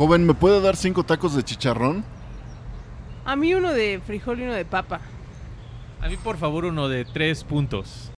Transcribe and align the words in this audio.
Joven, 0.00 0.24
¿me 0.24 0.32
puede 0.32 0.62
dar 0.62 0.78
cinco 0.78 1.04
tacos 1.04 1.34
de 1.34 1.42
chicharrón? 1.42 2.02
A 3.26 3.36
mí 3.36 3.52
uno 3.52 3.70
de 3.70 4.00
frijol 4.00 4.40
y 4.40 4.44
uno 4.44 4.54
de 4.54 4.64
papa. 4.64 5.02
A 6.00 6.08
mí, 6.08 6.16
por 6.16 6.38
favor, 6.38 6.64
uno 6.64 6.88
de 6.88 7.04
tres 7.04 7.44
puntos. 7.44 8.10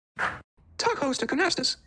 Tacos 0.75 1.17
de 1.17 1.25
canastas. 1.25 1.81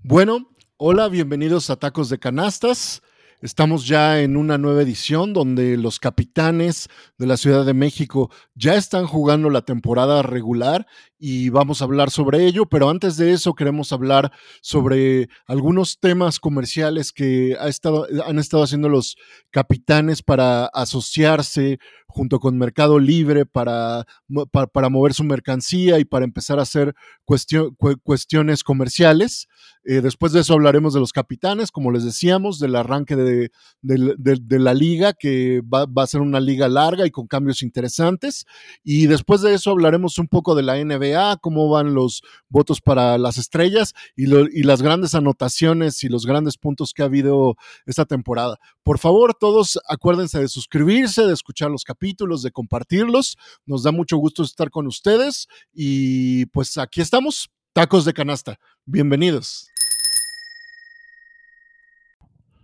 Bueno, 0.00 0.50
hola, 0.78 1.06
bienvenidos 1.08 1.70
a 1.70 1.76
Tacos 1.76 2.08
de 2.08 2.18
Canastas. 2.18 3.02
Estamos 3.40 3.86
ya 3.86 4.20
en 4.20 4.36
una 4.36 4.58
nueva 4.58 4.82
edición 4.82 5.32
donde 5.32 5.76
los 5.76 6.00
capitanes 6.00 6.88
de 7.18 7.26
la 7.26 7.36
Ciudad 7.36 7.64
de 7.64 7.74
México 7.74 8.32
ya 8.56 8.74
están 8.74 9.06
jugando 9.06 9.48
la 9.48 9.62
temporada 9.62 10.22
regular 10.22 10.88
y 11.18 11.48
vamos 11.48 11.80
a 11.80 11.84
hablar 11.84 12.10
sobre 12.10 12.46
ello, 12.46 12.66
pero 12.66 12.90
antes 12.90 13.16
de 13.16 13.32
eso 13.32 13.54
queremos 13.54 13.92
hablar 13.92 14.32
sobre 14.60 15.28
algunos 15.46 15.98
temas 15.98 16.38
comerciales 16.38 17.12
que 17.12 17.56
ha 17.58 17.68
estado, 17.68 18.06
han 18.26 18.38
estado 18.38 18.62
haciendo 18.62 18.88
los 18.88 19.16
capitanes 19.50 20.22
para 20.22 20.66
asociarse 20.66 21.78
junto 22.16 22.40
con 22.40 22.56
Mercado 22.56 22.98
Libre 22.98 23.44
para, 23.44 24.06
para, 24.50 24.88
mover 24.88 25.12
su 25.12 25.22
mercancía 25.22 25.98
y 25.98 26.06
para 26.06 26.24
empezar 26.24 26.58
a 26.58 26.62
hacer 26.62 26.94
cuestión, 27.26 27.74
cu 27.74 27.94
cuestiones 28.02 28.64
comerciales. 28.64 29.48
Eh, 29.84 30.00
después 30.00 30.32
de 30.32 30.40
eso 30.40 30.54
hablaremos 30.54 30.94
de 30.94 31.00
los 31.00 31.12
capitanes, 31.12 31.70
como 31.70 31.92
les 31.92 32.04
decíamos, 32.04 32.58
del 32.58 32.74
arranque 32.74 33.16
de, 33.16 33.50
de, 33.82 34.58
la 34.58 34.72
liga, 34.72 35.12
que 35.12 35.60
va, 35.62 35.86
a 35.94 36.06
ser 36.06 36.22
una 36.22 36.40
liga 36.40 36.68
larga 36.68 37.06
y 37.06 37.10
con 37.10 37.26
cambios 37.26 37.62
interesantes. 37.62 38.46
Y 38.82 39.06
después 39.08 39.42
de 39.42 39.52
eso 39.52 39.70
hablaremos 39.70 40.18
un 40.18 40.28
poco 40.28 40.54
de 40.54 40.62
la 40.62 40.82
NBA, 40.82 41.05
cómo 41.40 41.68
van 41.68 41.94
los 41.94 42.22
votos 42.48 42.80
para 42.80 43.18
las 43.18 43.38
estrellas 43.38 43.94
y, 44.16 44.26
lo, 44.26 44.42
y 44.42 44.62
las 44.62 44.82
grandes 44.82 45.14
anotaciones 45.14 46.02
y 46.04 46.08
los 46.08 46.26
grandes 46.26 46.56
puntos 46.56 46.92
que 46.92 47.02
ha 47.02 47.06
habido 47.06 47.56
esta 47.84 48.04
temporada. 48.04 48.58
Por 48.82 48.98
favor, 48.98 49.34
todos 49.34 49.78
acuérdense 49.88 50.40
de 50.40 50.48
suscribirse, 50.48 51.22
de 51.22 51.32
escuchar 51.32 51.70
los 51.70 51.84
capítulos, 51.84 52.42
de 52.42 52.50
compartirlos. 52.50 53.36
Nos 53.64 53.82
da 53.82 53.92
mucho 53.92 54.16
gusto 54.16 54.42
estar 54.42 54.70
con 54.70 54.86
ustedes 54.86 55.46
y 55.72 56.46
pues 56.46 56.78
aquí 56.78 57.00
estamos, 57.00 57.50
tacos 57.72 58.04
de 58.04 58.12
canasta. 58.12 58.58
Bienvenidos. 58.84 59.68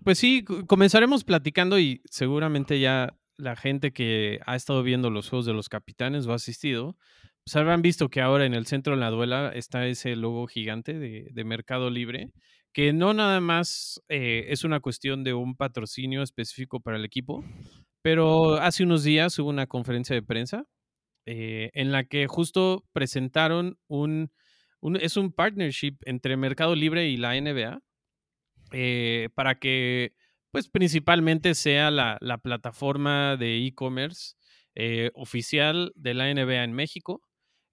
Pues 0.04 0.18
sí, 0.18 0.44
comenzaremos 0.66 1.22
platicando 1.22 1.78
y 1.78 2.02
seguramente 2.10 2.80
ya 2.80 3.16
la 3.36 3.56
gente 3.56 3.92
que 3.92 4.40
ha 4.46 4.56
estado 4.56 4.82
viendo 4.82 5.10
los 5.10 5.28
juegos 5.28 5.46
de 5.46 5.52
los 5.52 5.68
capitanes 5.68 6.26
o 6.26 6.32
ha 6.32 6.36
asistido, 6.36 6.96
pues 7.44 7.56
habrán 7.56 7.82
visto 7.82 8.08
que 8.08 8.20
ahora 8.20 8.46
en 8.46 8.54
el 8.54 8.66
centro 8.66 8.94
de 8.94 9.00
la 9.00 9.10
duela 9.10 9.50
está 9.54 9.86
ese 9.86 10.14
logo 10.16 10.46
gigante 10.46 10.98
de, 10.98 11.28
de 11.32 11.44
Mercado 11.44 11.90
Libre, 11.90 12.30
que 12.72 12.92
no 12.92 13.12
nada 13.12 13.40
más 13.40 14.00
eh, 14.08 14.46
es 14.48 14.64
una 14.64 14.80
cuestión 14.80 15.24
de 15.24 15.34
un 15.34 15.56
patrocinio 15.56 16.22
específico 16.22 16.80
para 16.80 16.96
el 16.96 17.04
equipo, 17.04 17.44
pero 18.02 18.54
hace 18.54 18.84
unos 18.84 19.04
días 19.04 19.38
hubo 19.38 19.50
una 19.50 19.66
conferencia 19.66 20.14
de 20.14 20.22
prensa 20.22 20.64
eh, 21.26 21.70
en 21.74 21.92
la 21.92 22.04
que 22.04 22.26
justo 22.26 22.84
presentaron 22.92 23.78
un, 23.88 24.30
es 25.00 25.16
un 25.16 25.32
partnership 25.32 25.96
entre 26.04 26.36
Mercado 26.36 26.74
Libre 26.74 27.08
y 27.08 27.16
la 27.16 27.38
NBA 27.40 27.80
eh, 28.72 29.28
para 29.34 29.58
que 29.58 30.14
pues 30.50 30.68
principalmente 30.68 31.54
sea 31.54 31.90
la, 31.90 32.18
la 32.20 32.38
plataforma 32.38 33.36
de 33.36 33.66
e-commerce 33.66 34.34
oficial 35.14 35.92
de 35.96 36.14
la 36.14 36.32
NBA 36.32 36.64
en 36.64 36.72
México. 36.72 37.20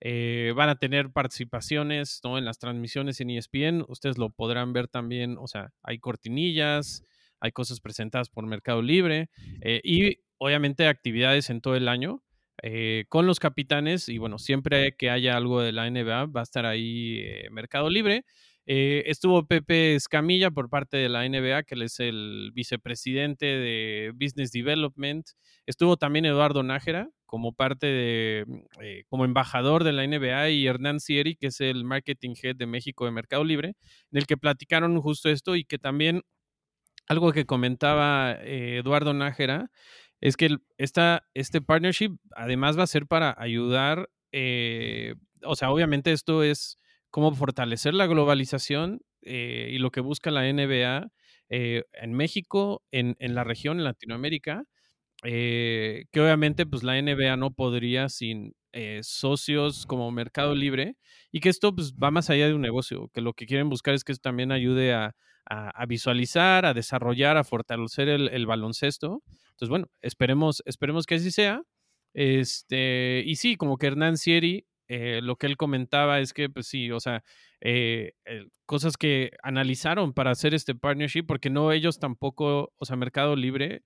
Eh, 0.01 0.53
van 0.55 0.69
a 0.69 0.77
tener 0.77 1.11
participaciones 1.11 2.21
¿no? 2.23 2.37
en 2.37 2.45
las 2.45 2.59
transmisiones 2.59 3.19
en 3.21 3.31
ESPN. 3.31 3.85
Ustedes 3.87 4.17
lo 4.17 4.29
podrán 4.29 4.73
ver 4.73 4.87
también. 4.87 5.37
O 5.37 5.47
sea, 5.47 5.71
hay 5.83 5.99
cortinillas, 5.99 7.03
hay 7.39 7.51
cosas 7.51 7.81
presentadas 7.81 8.29
por 8.29 8.45
Mercado 8.45 8.81
Libre 8.81 9.29
eh, 9.61 9.81
y 9.83 10.19
obviamente 10.37 10.87
actividades 10.87 11.49
en 11.49 11.61
todo 11.61 11.75
el 11.75 11.87
año. 11.87 12.23
Eh, 12.61 13.05
con 13.07 13.25
los 13.25 13.39
capitanes 13.39 14.09
y 14.09 14.17
bueno, 14.17 14.37
siempre 14.37 14.93
que 14.97 15.09
haya 15.09 15.37
algo 15.37 15.61
de 15.61 15.71
la 15.71 15.89
NBA 15.89 16.25
va 16.25 16.41
a 16.41 16.43
estar 16.43 16.65
ahí 16.65 17.23
Mercado 17.51 17.89
Libre. 17.89 18.25
Eh, 18.71 19.09
estuvo 19.09 19.47
Pepe 19.47 19.95
Escamilla 19.95 20.51
por 20.51 20.69
parte 20.69 20.95
de 20.95 21.09
la 21.09 21.27
NBA, 21.27 21.63
que 21.63 21.73
él 21.73 21.81
es 21.81 21.99
el 21.99 22.51
vicepresidente 22.53 23.47
de 23.47 24.11
Business 24.13 24.51
Development. 24.51 25.27
Estuvo 25.65 25.97
también 25.97 26.25
Eduardo 26.25 26.61
Nájera 26.61 27.09
como 27.25 27.51
parte 27.51 27.87
de, 27.87 28.45
eh, 28.79 29.05
como 29.09 29.25
embajador 29.25 29.83
de 29.83 29.91
la 29.91 30.03
NBA 30.03 30.51
y 30.51 30.67
Hernán 30.67 30.99
Sieri, 30.99 31.35
que 31.35 31.47
es 31.47 31.61
el 31.61 31.83
Marketing 31.83 32.35
Head 32.39 32.57
de 32.57 32.67
México 32.67 33.05
de 33.05 33.11
Mercado 33.11 33.43
Libre, 33.43 33.69
en 34.11 34.17
el 34.19 34.27
que 34.27 34.37
platicaron 34.37 35.01
justo 35.01 35.29
esto 35.29 35.55
y 35.55 35.63
que 35.63 35.79
también 35.79 36.21
algo 37.07 37.31
que 37.31 37.47
comentaba 37.47 38.33
eh, 38.33 38.77
Eduardo 38.83 39.15
Nájera 39.15 39.71
es 40.21 40.37
que 40.37 40.57
esta, 40.77 41.27
este 41.33 41.59
partnership 41.59 42.17
además 42.35 42.77
va 42.77 42.83
a 42.83 42.87
ser 42.87 43.07
para 43.07 43.35
ayudar, 43.39 44.11
o 45.43 45.55
sea, 45.55 45.71
obviamente 45.71 46.11
esto 46.11 46.43
es 46.43 46.77
cómo 47.09 47.33
fortalecer 47.33 47.93
la 47.93 48.07
globalización 48.07 49.01
eh, 49.21 49.69
y 49.71 49.79
lo 49.79 49.91
que 49.91 50.01
busca 50.01 50.31
la 50.31 50.51
NBA 50.51 51.11
eh, 51.49 51.83
en 51.93 52.13
México, 52.13 52.83
en, 52.91 53.15
en, 53.19 53.35
la 53.35 53.43
región, 53.43 53.79
en 53.79 53.83
Latinoamérica, 53.83 54.65
eh, 55.23 56.05
que 56.11 56.21
obviamente 56.21 56.65
pues 56.65 56.83
la 56.83 57.01
NBA 57.01 57.35
no 57.37 57.51
podría 57.51 58.07
sin 58.07 58.53
eh, 58.71 58.99
socios 59.03 59.85
como 59.85 60.11
Mercado 60.11 60.55
Libre 60.55 60.95
y 61.31 61.41
que 61.41 61.49
esto 61.49 61.75
pues 61.75 61.93
va 61.93 62.11
más 62.11 62.29
allá 62.29 62.47
de 62.47 62.53
un 62.53 62.61
negocio, 62.61 63.09
que 63.13 63.21
lo 63.21 63.33
que 63.33 63.45
quieren 63.45 63.67
buscar 63.69 63.93
es 63.95 64.03
que 64.03 64.13
esto 64.13 64.29
también 64.29 64.51
ayude 64.51 64.93
a, 64.93 65.15
a, 65.45 65.85
visualizar, 65.87 66.65
a 66.65 66.73
desarrollar, 66.73 67.35
a 67.35 67.43
fortalecer 67.43 68.07
el, 68.07 68.29
el, 68.29 68.45
baloncesto. 68.45 69.23
Entonces, 69.49 69.69
bueno, 69.69 69.87
esperemos, 70.01 70.61
esperemos 70.65 71.07
que 71.07 71.15
así 71.15 71.31
sea. 71.31 71.63
Este, 72.13 73.23
y 73.25 73.35
sí, 73.35 73.55
como 73.55 73.77
que 73.77 73.87
Hernán 73.87 74.17
Sieri 74.17 74.65
eh, 74.91 75.21
lo 75.21 75.35
que 75.35 75.45
él 75.45 75.55
comentaba 75.55 76.19
es 76.19 76.33
que, 76.33 76.49
pues 76.49 76.65
sí, 76.67 76.89
o 76.91 76.99
sea, 76.99 77.23
eh, 77.61 78.13
eh, 78.25 78.47
cosas 78.65 78.97
que 78.97 79.31
analizaron 79.43 80.13
para 80.13 80.31
hacer 80.31 80.55
este 80.55 80.73
partnership, 80.73 81.25
porque 81.27 81.51
no 81.51 81.71
ellos 81.71 81.99
tampoco, 81.99 82.73
o 82.75 82.85
sea, 82.85 82.95
Mercado 82.95 83.35
Libre 83.35 83.83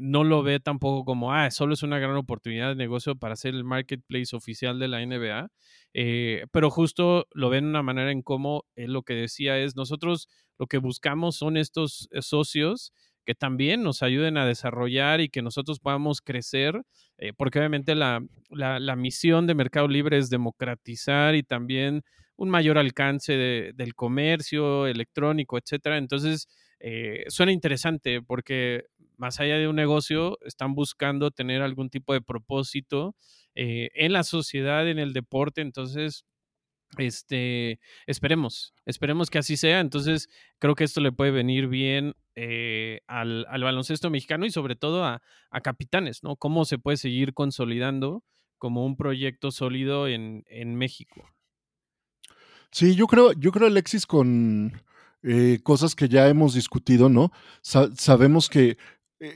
no 0.00 0.24
lo 0.24 0.42
ve 0.42 0.58
tampoco 0.60 1.04
como, 1.04 1.32
ah, 1.32 1.50
solo 1.50 1.74
es 1.74 1.82
una 1.82 1.98
gran 1.98 2.16
oportunidad 2.16 2.70
de 2.70 2.76
negocio 2.76 3.16
para 3.16 3.34
hacer 3.34 3.54
el 3.54 3.64
marketplace 3.64 4.34
oficial 4.34 4.78
de 4.78 4.88
la 4.88 5.04
NBA, 5.04 5.48
pero 6.50 6.70
justo 6.70 7.26
lo 7.32 7.50
ven 7.50 7.64
de 7.64 7.70
una 7.70 7.82
manera 7.82 8.10
en 8.10 8.22
cómo 8.22 8.64
él 8.74 8.92
lo 8.92 9.02
que 9.02 9.14
decía 9.14 9.58
es, 9.58 9.76
nosotros 9.76 10.28
lo 10.58 10.66
que 10.66 10.78
buscamos 10.78 11.36
son 11.36 11.56
estos 11.56 12.08
socios 12.20 12.92
que 13.24 13.34
también 13.34 13.82
nos 13.82 14.02
ayuden 14.02 14.36
a 14.36 14.46
desarrollar 14.46 15.20
y 15.20 15.28
que 15.28 15.42
nosotros 15.42 15.80
podamos 15.80 16.20
crecer, 16.20 16.82
eh, 17.18 17.32
porque 17.36 17.58
obviamente 17.58 17.94
la, 17.94 18.24
la, 18.50 18.96
misión 18.96 19.46
de 19.46 19.54
Mercado 19.54 19.88
Libre 19.88 20.18
es 20.18 20.30
democratizar 20.30 21.34
y 21.34 21.42
también 21.42 22.02
un 22.36 22.50
mayor 22.50 22.78
alcance 22.78 23.32
de, 23.32 23.72
del 23.74 23.94
comercio 23.94 24.86
electrónico, 24.86 25.58
etcétera. 25.58 25.98
Entonces, 25.98 26.48
eh, 26.80 27.24
suena 27.28 27.52
interesante 27.52 28.20
porque 28.22 28.84
más 29.16 29.40
allá 29.40 29.58
de 29.58 29.68
un 29.68 29.76
negocio, 29.76 30.38
están 30.44 30.74
buscando 30.74 31.30
tener 31.30 31.62
algún 31.62 31.90
tipo 31.90 32.12
de 32.12 32.20
propósito 32.20 33.14
eh, 33.54 33.90
en 33.94 34.12
la 34.12 34.24
sociedad, 34.24 34.88
en 34.88 34.98
el 34.98 35.12
deporte. 35.12 35.60
Entonces, 35.60 36.24
este, 36.98 37.80
esperemos, 38.06 38.74
esperemos 38.86 39.30
que 39.30 39.38
así 39.38 39.56
sea. 39.56 39.80
Entonces, 39.80 40.28
creo 40.58 40.74
que 40.74 40.84
esto 40.84 41.00
le 41.00 41.12
puede 41.12 41.30
venir 41.30 41.68
bien 41.68 42.14
eh, 42.34 43.00
al, 43.06 43.46
al, 43.48 43.62
baloncesto 43.62 44.10
mexicano 44.10 44.46
y 44.46 44.50
sobre 44.50 44.76
todo 44.76 45.04
a, 45.04 45.22
a, 45.50 45.60
capitanes, 45.60 46.22
¿no? 46.22 46.36
Cómo 46.36 46.64
se 46.64 46.78
puede 46.78 46.96
seguir 46.96 47.34
consolidando 47.34 48.24
como 48.58 48.84
un 48.84 48.96
proyecto 48.96 49.50
sólido 49.50 50.08
en, 50.08 50.44
en 50.48 50.74
México. 50.74 51.28
Sí, 52.70 52.96
yo 52.96 53.06
creo, 53.06 53.32
yo 53.32 53.52
creo, 53.52 53.68
Alexis, 53.68 54.06
con 54.06 54.72
eh, 55.22 55.60
cosas 55.62 55.94
que 55.94 56.08
ya 56.08 56.28
hemos 56.28 56.54
discutido, 56.54 57.08
¿no? 57.08 57.30
Sa 57.62 57.88
sabemos 57.96 58.48
que 58.48 58.76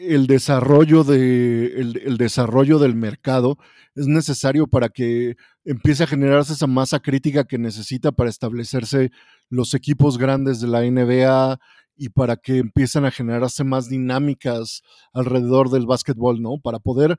el 0.01 0.27
desarrollo, 0.27 1.05
de, 1.05 1.67
el, 1.81 2.17
desarrollo 2.17 2.79
del 2.79 2.95
mercado 2.95 3.59
es 3.95 4.07
necesario 4.07 4.67
para 4.67 4.89
que 4.89 5.37
empiece 5.65 6.05
a 6.05 6.07
generarse 6.07 6.53
esa 6.53 6.67
masa 6.67 7.01
crítica 7.01 7.45
que 7.45 7.59
necesita 7.59 8.13
para 8.13 8.31
establecerse 8.31 9.11
los 9.49 9.75
equipos 9.75 10.19
grandes 10.19 10.61
de 10.61 10.69
la 10.69 10.83
NBA 10.83 11.59
y 11.97 12.11
para 12.11 12.37
que 12.37 12.59
empiecen 12.59 13.05
a 13.05 13.11
generarse 13.11 13.65
más 13.65 13.89
dinámicas 13.89 14.83
alrededor 15.13 15.71
del 15.71 15.87
básquetbol, 15.87 16.41
¿no? 16.41 16.59
Para 16.63 16.79
poder 16.79 17.17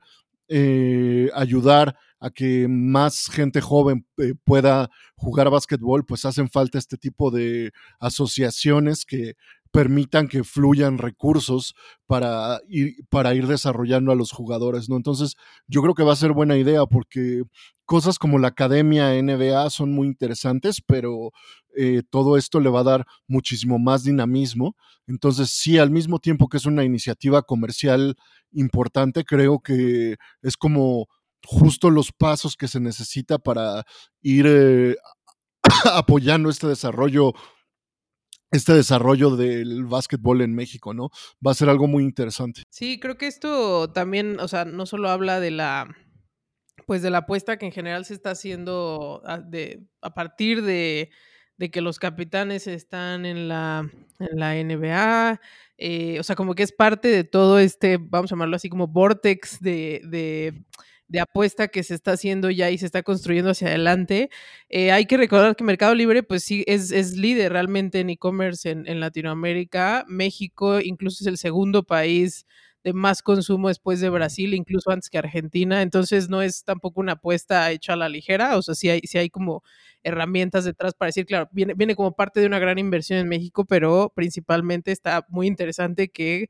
eh, 0.48 1.28
ayudar 1.34 1.96
a 2.18 2.30
que 2.30 2.66
más 2.68 3.26
gente 3.30 3.60
joven 3.60 4.06
eh, 4.18 4.34
pueda 4.44 4.90
jugar 5.16 5.50
básquetbol, 5.50 6.04
pues 6.04 6.24
hacen 6.24 6.48
falta 6.50 6.78
este 6.78 6.96
tipo 6.96 7.30
de 7.30 7.72
asociaciones 7.98 9.04
que 9.04 9.34
permitan 9.72 10.28
que 10.28 10.44
fluyan 10.44 10.98
recursos 10.98 11.74
para 12.06 12.60
ir, 12.68 12.94
para 13.08 13.34
ir 13.34 13.46
desarrollando 13.46 14.12
a 14.12 14.16
los 14.16 14.32
jugadores, 14.32 14.88
¿no? 14.88 14.96
Entonces, 14.96 15.36
yo 15.66 15.82
creo 15.82 15.94
que 15.94 16.02
va 16.02 16.12
a 16.12 16.16
ser 16.16 16.32
buena 16.32 16.56
idea 16.56 16.86
porque 16.86 17.42
cosas 17.84 18.18
como 18.18 18.38
la 18.38 18.48
academia 18.48 19.20
NBA 19.20 19.70
son 19.70 19.92
muy 19.92 20.08
interesantes, 20.08 20.80
pero 20.86 21.30
eh, 21.76 22.02
todo 22.08 22.36
esto 22.36 22.60
le 22.60 22.70
va 22.70 22.80
a 22.80 22.84
dar 22.84 23.06
muchísimo 23.26 23.78
más 23.78 24.04
dinamismo. 24.04 24.76
Entonces, 25.06 25.50
sí, 25.50 25.78
al 25.78 25.90
mismo 25.90 26.18
tiempo 26.18 26.48
que 26.48 26.56
es 26.56 26.66
una 26.66 26.84
iniciativa 26.84 27.42
comercial 27.42 28.16
importante, 28.52 29.24
creo 29.24 29.60
que 29.60 30.16
es 30.42 30.56
como 30.56 31.08
justo 31.44 31.90
los 31.90 32.12
pasos 32.12 32.56
que 32.56 32.68
se 32.68 32.80
necesita 32.80 33.38
para 33.38 33.84
ir 34.22 34.46
eh, 34.48 34.96
apoyando 35.92 36.50
este 36.50 36.66
desarrollo 36.66 37.32
este 38.50 38.74
desarrollo 38.74 39.36
del 39.36 39.84
básquetbol 39.84 40.40
en 40.42 40.54
México, 40.54 40.92
¿no? 40.92 41.10
Va 41.44 41.52
a 41.52 41.54
ser 41.54 41.68
algo 41.68 41.86
muy 41.86 42.02
interesante. 42.02 42.62
Sí, 42.70 42.98
creo 42.98 43.16
que 43.16 43.26
esto 43.26 43.92
también, 43.92 44.40
o 44.40 44.48
sea, 44.48 44.64
no 44.64 44.86
solo 44.86 45.08
habla 45.08 45.40
de 45.40 45.50
la, 45.50 45.94
pues 46.86 47.02
de 47.02 47.10
la 47.10 47.18
apuesta 47.18 47.58
que 47.58 47.66
en 47.66 47.72
general 47.72 48.04
se 48.04 48.14
está 48.14 48.30
haciendo 48.30 49.22
a, 49.24 49.38
de, 49.38 49.86
a 50.02 50.14
partir 50.14 50.62
de, 50.62 51.10
de, 51.56 51.70
que 51.70 51.80
los 51.80 51.98
capitanes 51.98 52.66
están 52.66 53.24
en 53.24 53.48
la, 53.48 53.88
en 54.18 54.38
la 54.38 54.54
NBA, 54.56 55.40
eh, 55.78 56.18
o 56.18 56.22
sea, 56.22 56.36
como 56.36 56.54
que 56.54 56.64
es 56.64 56.72
parte 56.72 57.08
de 57.08 57.24
todo 57.24 57.58
este, 57.58 57.98
vamos 57.98 58.30
a 58.30 58.34
llamarlo 58.34 58.56
así 58.56 58.68
como 58.68 58.88
vortex 58.88 59.60
de, 59.60 60.02
de 60.04 60.64
de 61.10 61.20
apuesta 61.20 61.68
que 61.68 61.82
se 61.82 61.94
está 61.94 62.12
haciendo 62.12 62.50
ya 62.50 62.70
y 62.70 62.78
se 62.78 62.86
está 62.86 63.02
construyendo 63.02 63.50
hacia 63.50 63.66
adelante. 63.68 64.30
Eh, 64.68 64.92
hay 64.92 65.06
que 65.06 65.16
recordar 65.16 65.56
que 65.56 65.64
Mercado 65.64 65.94
Libre, 65.94 66.22
pues 66.22 66.44
sí, 66.44 66.62
es, 66.68 66.92
es 66.92 67.16
líder 67.16 67.52
realmente 67.52 67.98
en 67.98 68.10
e-commerce 68.10 68.70
en, 68.70 68.86
en, 68.86 69.00
Latinoamérica. 69.00 70.04
México 70.08 70.80
incluso 70.80 71.24
es 71.24 71.26
el 71.26 71.36
segundo 71.36 71.82
país 71.82 72.46
de 72.84 72.92
más 72.92 73.22
consumo 73.22 73.68
después 73.68 74.00
de 74.00 74.08
Brasil, 74.08 74.54
incluso 74.54 74.90
antes 74.92 75.10
que 75.10 75.18
Argentina. 75.18 75.82
Entonces 75.82 76.28
no 76.28 76.42
es 76.42 76.62
tampoco 76.62 77.00
una 77.00 77.12
apuesta 77.12 77.70
hecha 77.72 77.94
a 77.94 77.96
la 77.96 78.08
ligera. 78.08 78.56
O 78.56 78.62
sea, 78.62 78.76
sí 78.76 78.88
hay, 78.88 79.00
sí 79.00 79.18
hay 79.18 79.30
como 79.30 79.64
herramientas 80.04 80.64
detrás 80.64 80.94
para 80.94 81.08
decir, 81.08 81.26
claro, 81.26 81.48
viene, 81.50 81.74
viene 81.74 81.96
como 81.96 82.12
parte 82.14 82.38
de 82.38 82.46
una 82.46 82.60
gran 82.60 82.78
inversión 82.78 83.18
en 83.18 83.28
México, 83.28 83.64
pero 83.64 84.12
principalmente 84.14 84.92
está 84.92 85.26
muy 85.28 85.48
interesante 85.48 86.08
que 86.08 86.48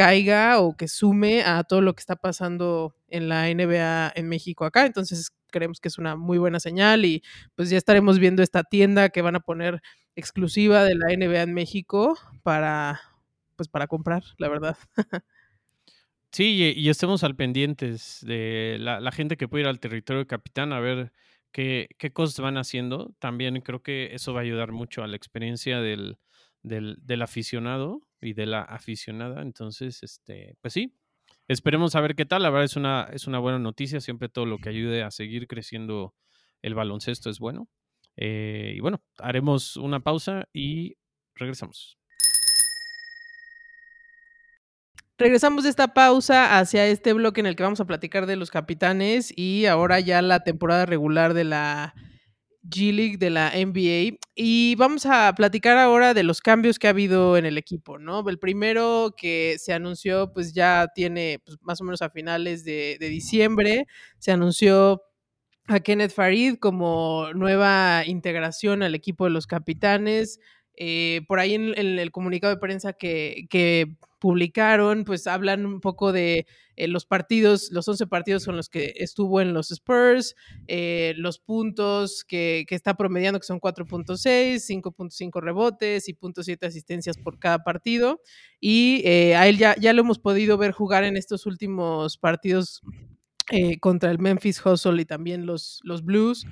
caiga 0.00 0.60
o 0.60 0.74
que 0.78 0.88
sume 0.88 1.42
a 1.42 1.62
todo 1.62 1.82
lo 1.82 1.94
que 1.94 2.00
está 2.00 2.16
pasando 2.16 2.96
en 3.08 3.28
la 3.28 3.52
NBA 3.52 4.12
en 4.14 4.30
México 4.30 4.64
acá. 4.64 4.86
Entonces 4.86 5.30
creemos 5.50 5.78
que 5.78 5.88
es 5.88 5.98
una 5.98 6.16
muy 6.16 6.38
buena 6.38 6.58
señal 6.58 7.04
y 7.04 7.22
pues 7.54 7.68
ya 7.68 7.76
estaremos 7.76 8.18
viendo 8.18 8.42
esta 8.42 8.64
tienda 8.64 9.10
que 9.10 9.20
van 9.20 9.36
a 9.36 9.40
poner 9.40 9.82
exclusiva 10.16 10.84
de 10.84 10.94
la 10.94 11.14
NBA 11.14 11.42
en 11.42 11.52
México 11.52 12.18
para 12.42 12.98
pues 13.56 13.68
para 13.68 13.88
comprar, 13.88 14.22
la 14.38 14.48
verdad. 14.48 14.76
Sí, 16.32 16.74
y, 16.76 16.88
estemos 16.88 17.24
al 17.24 17.34
pendientes 17.34 18.20
de 18.24 18.76
la, 18.78 19.10
gente 19.10 19.36
que 19.36 19.48
puede 19.48 19.62
ir 19.62 19.68
al 19.68 19.80
territorio 19.80 20.20
de 20.20 20.28
Capitán 20.28 20.72
a 20.72 20.78
ver 20.78 21.12
qué, 21.50 21.88
qué 21.98 22.12
cosas 22.12 22.38
van 22.38 22.56
haciendo. 22.56 23.12
También 23.18 23.60
creo 23.62 23.82
que 23.82 24.14
eso 24.14 24.32
va 24.32 24.38
a 24.38 24.42
ayudar 24.44 24.70
mucho 24.70 25.02
a 25.02 25.08
la 25.08 25.16
experiencia 25.16 25.80
del, 25.80 26.18
del, 26.62 27.22
aficionado 27.22 28.02
y 28.20 28.34
de 28.34 28.46
la 28.46 28.62
aficionada. 28.62 29.42
Entonces, 29.42 30.02
este, 30.02 30.56
pues 30.60 30.74
sí, 30.74 30.94
esperemos 31.48 31.94
a 31.94 32.00
ver 32.00 32.14
qué 32.14 32.26
tal. 32.26 32.42
La 32.42 32.50
verdad 32.50 32.64
es 32.64 32.76
una, 32.76 33.08
es 33.12 33.26
una 33.26 33.38
buena 33.38 33.58
noticia. 33.58 34.00
Siempre 34.00 34.28
todo 34.28 34.46
lo 34.46 34.58
que 34.58 34.68
ayude 34.68 35.02
a 35.02 35.10
seguir 35.10 35.46
creciendo 35.46 36.14
el 36.62 36.74
baloncesto 36.74 37.30
es 37.30 37.38
bueno. 37.38 37.68
Eh, 38.16 38.74
y 38.76 38.80
bueno, 38.80 39.02
haremos 39.18 39.76
una 39.76 40.00
pausa 40.00 40.44
y 40.52 40.96
regresamos. 41.34 41.98
Regresamos 45.20 45.64
de 45.64 45.70
esta 45.70 45.92
pausa 45.92 46.58
hacia 46.58 46.86
este 46.86 47.12
bloque 47.12 47.40
en 47.40 47.46
el 47.46 47.54
que 47.54 47.62
vamos 47.62 47.80
a 47.80 47.84
platicar 47.84 48.24
de 48.24 48.36
los 48.36 48.50
capitanes 48.50 49.36
y 49.36 49.66
ahora 49.66 50.00
ya 50.00 50.22
la 50.22 50.44
temporada 50.44 50.86
regular 50.86 51.34
de 51.34 51.44
la 51.44 51.94
G 52.62 52.92
League 52.92 53.16
de 53.18 53.30
la 53.30 53.52
NBA. 53.54 54.18
Y 54.34 54.74
vamos 54.76 55.06
a 55.06 55.32
platicar 55.34 55.78
ahora 55.78 56.14
de 56.14 56.22
los 56.22 56.40
cambios 56.40 56.78
que 56.78 56.86
ha 56.86 56.90
habido 56.90 57.36
en 57.36 57.46
el 57.46 57.58
equipo, 57.58 57.98
¿no? 57.98 58.28
El 58.28 58.38
primero 58.38 59.14
que 59.16 59.56
se 59.58 59.72
anunció, 59.72 60.32
pues 60.32 60.52
ya 60.52 60.88
tiene 60.94 61.40
pues, 61.44 61.58
más 61.62 61.80
o 61.80 61.84
menos 61.84 62.02
a 62.02 62.10
finales 62.10 62.64
de, 62.64 62.96
de 63.00 63.08
diciembre, 63.08 63.86
se 64.18 64.32
anunció 64.32 65.02
a 65.66 65.80
Kenneth 65.80 66.12
Farid 66.12 66.56
como 66.56 67.28
nueva 67.34 68.02
integración 68.06 68.82
al 68.82 68.94
equipo 68.94 69.24
de 69.24 69.30
los 69.30 69.46
capitanes. 69.46 70.40
Eh, 70.82 71.20
por 71.28 71.40
ahí 71.40 71.54
en, 71.54 71.78
en, 71.78 71.98
el 71.98 72.10
comunicado 72.10 72.54
de 72.54 72.58
prensa 72.58 72.94
que, 72.94 73.46
que 73.50 73.98
publicaron, 74.18 75.04
pues 75.04 75.26
hablan 75.26 75.66
un 75.66 75.80
poco 75.80 76.10
de 76.10 76.46
eh, 76.76 76.88
los 76.88 77.04
partidos, 77.04 77.70
los 77.72 77.86
11 77.86 78.06
partidos 78.06 78.46
con 78.46 78.56
los 78.56 78.70
que 78.70 78.94
estuvo 78.96 79.40
en 79.40 79.52
los 79.52 79.70
Spurs, 79.70 80.36
eh, 80.68 81.12
los 81.16 81.38
puntos 81.38 82.24
que, 82.24 82.64
que, 82.66 82.74
está 82.74 82.94
promediando, 82.94 83.40
que 83.40 83.46
son 83.46 83.60
4.6, 83.60 84.60
5.5 84.82 85.40
rebotes 85.42 86.08
y 86.08 86.14
0.7 86.14 86.66
asistencias 86.66 87.18
por 87.18 87.38
cada 87.38 87.64
partido. 87.64 88.22
Y 88.60 89.02
eh, 89.04 89.36
a 89.36 89.48
él 89.48 89.58
ya, 89.58 89.74
ya 89.76 89.92
lo 89.92 90.00
hemos 90.00 90.18
podido 90.18 90.56
ver 90.56 90.72
jugar 90.72 91.04
en 91.04 91.16
estos 91.16 91.44
últimos 91.46 92.16
partidos 92.16 92.80
eh, 93.50 93.78
contra 93.80 94.10
el 94.10 94.18
Memphis 94.18 94.64
Hustle 94.64 95.02
y 95.02 95.04
también 95.04 95.44
los, 95.44 95.80
los 95.82 96.04
Blues. 96.04 96.46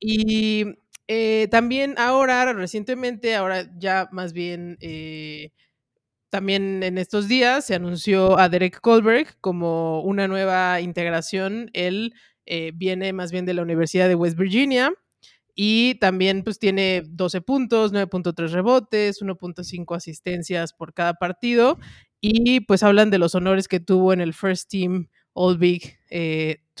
Y 0.00 0.64
eh, 1.12 1.48
también 1.48 1.96
ahora, 1.98 2.52
recientemente, 2.52 3.34
ahora 3.34 3.68
ya 3.76 4.08
más 4.12 4.32
bien 4.32 4.76
eh, 4.80 5.50
también 6.28 6.84
en 6.84 6.98
estos 6.98 7.26
días 7.26 7.66
se 7.66 7.74
anunció 7.74 8.38
a 8.38 8.48
Derek 8.48 8.80
Kohlberg 8.80 9.36
como 9.40 10.02
una 10.02 10.28
nueva 10.28 10.80
integración. 10.80 11.68
Él 11.72 12.14
eh, 12.46 12.70
viene 12.76 13.12
más 13.12 13.32
bien 13.32 13.44
de 13.44 13.54
la 13.54 13.62
Universidad 13.62 14.06
de 14.06 14.14
West 14.14 14.38
Virginia 14.38 14.92
y 15.56 15.96
también 15.96 16.44
pues 16.44 16.60
tiene 16.60 17.02
12 17.04 17.40
puntos, 17.40 17.92
9.3 17.92 18.52
rebotes, 18.52 19.20
1.5 19.20 19.96
asistencias 19.96 20.72
por 20.72 20.94
cada 20.94 21.14
partido 21.14 21.80
y 22.20 22.60
pues 22.60 22.84
hablan 22.84 23.10
de 23.10 23.18
los 23.18 23.34
honores 23.34 23.66
que 23.66 23.80
tuvo 23.80 24.12
en 24.12 24.20
el 24.20 24.32
First 24.32 24.70
Team 24.70 25.08
All 25.32 25.58
Big 25.58 25.98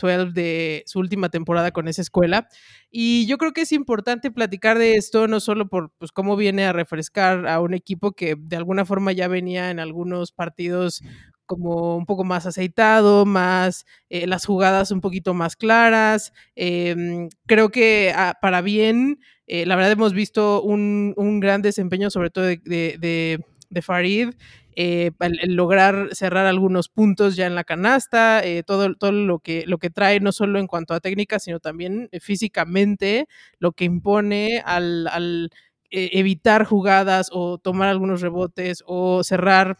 12 0.00 0.32
de 0.32 0.82
su 0.86 0.98
última 0.98 1.28
temporada 1.28 1.70
con 1.70 1.88
esa 1.88 2.02
escuela. 2.02 2.48
Y 2.90 3.26
yo 3.26 3.38
creo 3.38 3.52
que 3.52 3.62
es 3.62 3.72
importante 3.72 4.30
platicar 4.30 4.78
de 4.78 4.94
esto, 4.94 5.28
no 5.28 5.40
solo 5.40 5.68
por 5.68 5.92
pues, 5.98 6.12
cómo 6.12 6.36
viene 6.36 6.64
a 6.64 6.72
refrescar 6.72 7.46
a 7.46 7.60
un 7.60 7.74
equipo 7.74 8.12
que 8.12 8.36
de 8.38 8.56
alguna 8.56 8.84
forma 8.84 9.12
ya 9.12 9.28
venía 9.28 9.70
en 9.70 9.80
algunos 9.80 10.32
partidos 10.32 11.02
como 11.50 11.96
un 11.96 12.06
poco 12.06 12.22
más 12.22 12.46
aceitado, 12.46 13.26
más 13.26 13.84
eh, 14.08 14.28
las 14.28 14.46
jugadas 14.46 14.92
un 14.92 15.00
poquito 15.00 15.34
más 15.34 15.56
claras. 15.56 16.32
Eh, 16.54 17.28
creo 17.46 17.70
que 17.70 18.12
ah, 18.14 18.38
para 18.40 18.60
bien, 18.60 19.18
eh, 19.48 19.66
la 19.66 19.74
verdad 19.74 19.90
hemos 19.90 20.12
visto 20.12 20.62
un, 20.62 21.12
un, 21.16 21.40
gran 21.40 21.60
desempeño, 21.60 22.08
sobre 22.08 22.30
todo 22.30 22.44
de, 22.44 23.44
de 23.70 23.82
Farid, 23.82 24.30
eh, 24.76 25.10
el, 25.20 25.54
lograr 25.56 26.08
cerrar 26.12 26.46
algunos 26.46 26.88
puntos 26.88 27.36
ya 27.36 27.46
en 27.46 27.54
la 27.54 27.64
canasta, 27.64 28.44
eh, 28.44 28.62
todo, 28.64 28.94
todo 28.94 29.12
lo, 29.12 29.38
que, 29.40 29.64
lo 29.66 29.78
que 29.78 29.90
trae, 29.90 30.20
no 30.20 30.32
solo 30.32 30.58
en 30.58 30.66
cuanto 30.66 30.94
a 30.94 31.00
técnica, 31.00 31.38
sino 31.38 31.60
también 31.60 32.08
eh, 32.12 32.20
físicamente, 32.20 33.26
lo 33.58 33.72
que 33.72 33.84
impone 33.84 34.62
al, 34.64 35.06
al 35.08 35.50
evitar 35.92 36.64
jugadas 36.64 37.30
o 37.32 37.58
tomar 37.58 37.88
algunos 37.88 38.20
rebotes 38.20 38.82
o 38.86 39.24
cerrar 39.24 39.76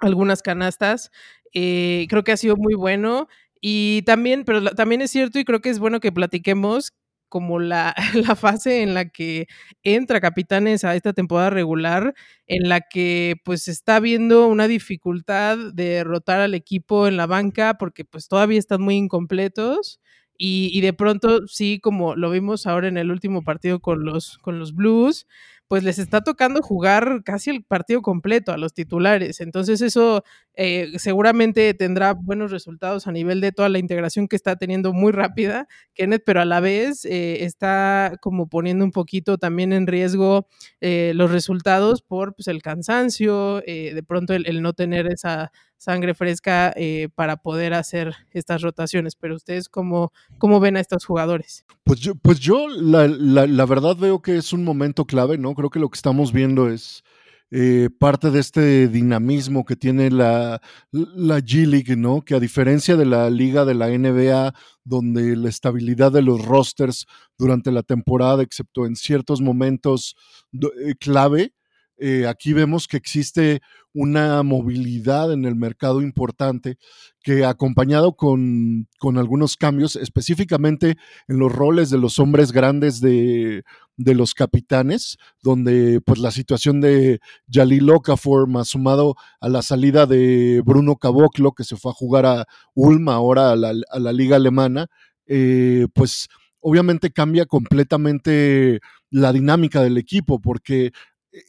algunas 0.00 0.42
canastas. 0.42 1.10
Creo 1.52 2.24
que 2.24 2.32
ha 2.32 2.36
sido 2.36 2.56
muy 2.56 2.74
bueno. 2.74 3.28
Y 3.60 4.02
también, 4.02 4.44
pero 4.44 4.62
también 4.74 5.02
es 5.02 5.10
cierto 5.10 5.38
y 5.38 5.44
creo 5.44 5.60
que 5.60 5.68
es 5.70 5.78
bueno 5.78 6.00
que 6.00 6.12
platiquemos 6.12 6.92
como 7.30 7.58
la, 7.58 7.94
la, 8.14 8.36
fase 8.36 8.82
en 8.82 8.92
la 8.92 9.08
que 9.08 9.46
entra 9.82 10.20
Capitanes 10.20 10.84
a 10.84 10.94
esta 10.94 11.14
temporada 11.14 11.48
regular, 11.48 12.14
en 12.46 12.68
la 12.68 12.82
que 12.82 13.36
pues 13.44 13.68
está 13.68 14.00
viendo 14.00 14.46
una 14.48 14.68
dificultad 14.68 15.56
de 15.72 15.84
derrotar 15.84 16.40
al 16.40 16.54
equipo 16.54 17.08
en 17.08 17.16
la 17.16 17.26
banca 17.26 17.74
porque 17.78 18.04
pues 18.04 18.28
todavía 18.28 18.58
están 18.58 18.82
muy 18.82 18.96
incompletos 18.96 20.00
y, 20.36 20.70
y 20.72 20.80
de 20.82 20.92
pronto 20.92 21.46
sí, 21.46 21.80
como 21.80 22.16
lo 22.16 22.30
vimos 22.30 22.66
ahora 22.66 22.88
en 22.88 22.98
el 22.98 23.10
último 23.10 23.42
partido 23.42 23.80
con 23.80 24.04
los, 24.04 24.38
con 24.38 24.58
los 24.58 24.74
Blues, 24.74 25.26
pues 25.70 25.84
les 25.84 26.00
está 26.00 26.22
tocando 26.22 26.62
jugar 26.62 27.22
casi 27.24 27.48
el 27.50 27.62
partido 27.62 28.02
completo 28.02 28.50
a 28.50 28.56
los 28.56 28.74
titulares. 28.74 29.40
Entonces 29.40 29.80
eso 29.82 30.24
eh, 30.54 30.90
seguramente 30.96 31.74
tendrá 31.74 32.12
buenos 32.12 32.50
resultados 32.50 33.06
a 33.06 33.12
nivel 33.12 33.40
de 33.40 33.52
toda 33.52 33.68
la 33.68 33.78
integración 33.78 34.26
que 34.26 34.34
está 34.34 34.56
teniendo 34.56 34.92
muy 34.92 35.12
rápida 35.12 35.68
Kenneth, 35.94 36.24
pero 36.26 36.40
a 36.40 36.44
la 36.44 36.58
vez 36.58 37.04
eh, 37.04 37.44
está 37.44 38.16
como 38.20 38.48
poniendo 38.48 38.84
un 38.84 38.90
poquito 38.90 39.38
también 39.38 39.72
en 39.72 39.86
riesgo 39.86 40.48
eh, 40.80 41.12
los 41.14 41.30
resultados 41.30 42.02
por 42.02 42.34
pues, 42.34 42.48
el 42.48 42.62
cansancio, 42.62 43.60
de 43.60 44.02
pronto 44.04 44.34
el, 44.34 44.62
no 44.62 44.72
tener 44.72 45.06
esa 45.06 45.52
sangre 45.80 46.12
fresca 46.12 46.72
eh, 46.76 47.08
para 47.14 47.38
poder 47.38 47.72
hacer 47.72 48.14
estas 48.32 48.60
rotaciones. 48.60 49.16
Pero 49.16 49.34
ustedes, 49.34 49.68
¿cómo, 49.68 50.12
cómo 50.38 50.60
ven 50.60 50.76
a 50.76 50.80
estos 50.80 51.06
jugadores? 51.06 51.64
Pues 51.84 52.00
yo, 52.00 52.14
pues 52.14 52.38
yo 52.38 52.68
la, 52.68 53.08
la, 53.08 53.64
verdad 53.64 53.96
veo 53.96 54.20
que 54.20 54.36
es 54.36 54.52
un 54.52 54.62
momento 54.62 55.06
clave, 55.06 55.38
¿no? 55.38 55.54
Creo 55.54 55.70
que 55.70 55.80
lo 55.80 55.88
que 55.88 55.96
estamos 55.96 56.32
viendo 56.32 56.68
es 56.68 57.02
eh, 57.50 57.88
parte 57.98 58.30
de 58.30 58.40
este 58.40 58.88
dinamismo 58.88 59.64
que 59.64 59.74
tiene 59.74 60.10
la, 60.10 60.60
la 60.92 61.38
G 61.38 61.66
League, 61.66 61.96
¿no? 61.96 62.20
Que 62.20 62.34
a 62.34 62.40
diferencia 62.40 62.96
de 62.96 63.06
la 63.06 63.30
liga 63.30 63.64
de 63.64 63.74
la 63.74 63.88
NBA, 63.88 64.52
donde 64.84 65.34
la 65.34 65.48
estabilidad 65.48 66.12
de 66.12 66.22
los 66.22 66.44
rosters 66.44 67.06
durante 67.38 67.72
la 67.72 67.82
temporada, 67.82 68.42
excepto 68.42 68.84
en 68.84 68.96
ciertos 68.96 69.40
momentos 69.40 70.14
eh, 70.52 70.94
clave, 71.00 71.54
eh, 72.00 72.26
aquí 72.26 72.52
vemos 72.52 72.88
que 72.88 72.96
existe 72.96 73.60
una 73.92 74.42
movilidad 74.42 75.32
en 75.32 75.44
el 75.44 75.54
mercado 75.54 76.00
importante 76.00 76.78
que 77.22 77.44
acompañado 77.44 78.16
con, 78.16 78.88
con 78.98 79.18
algunos 79.18 79.56
cambios, 79.56 79.96
específicamente 79.96 80.96
en 81.28 81.38
los 81.38 81.52
roles 81.52 81.90
de 81.90 81.98
los 81.98 82.18
hombres 82.18 82.52
grandes 82.52 83.00
de, 83.00 83.64
de 83.96 84.14
los 84.14 84.32
capitanes, 84.32 85.18
donde 85.42 86.00
pues 86.00 86.18
la 86.20 86.30
situación 86.30 86.80
de 86.80 87.20
Jalil 87.52 87.90
Okafor, 87.90 88.48
más 88.48 88.68
sumado 88.68 89.16
a 89.40 89.48
la 89.50 89.60
salida 89.60 90.06
de 90.06 90.62
Bruno 90.64 90.96
Caboclo, 90.96 91.52
que 91.52 91.64
se 91.64 91.76
fue 91.76 91.90
a 91.90 91.94
jugar 91.94 92.24
a 92.24 92.46
Ulm, 92.74 93.08
ahora 93.10 93.52
a 93.52 93.56
la, 93.56 93.74
a 93.90 93.98
la 93.98 94.12
liga 94.12 94.36
alemana, 94.36 94.86
eh, 95.26 95.86
pues 95.94 96.28
obviamente 96.60 97.10
cambia 97.10 97.46
completamente 97.46 98.80
la 99.10 99.32
dinámica 99.32 99.82
del 99.82 99.98
equipo, 99.98 100.40
porque 100.40 100.92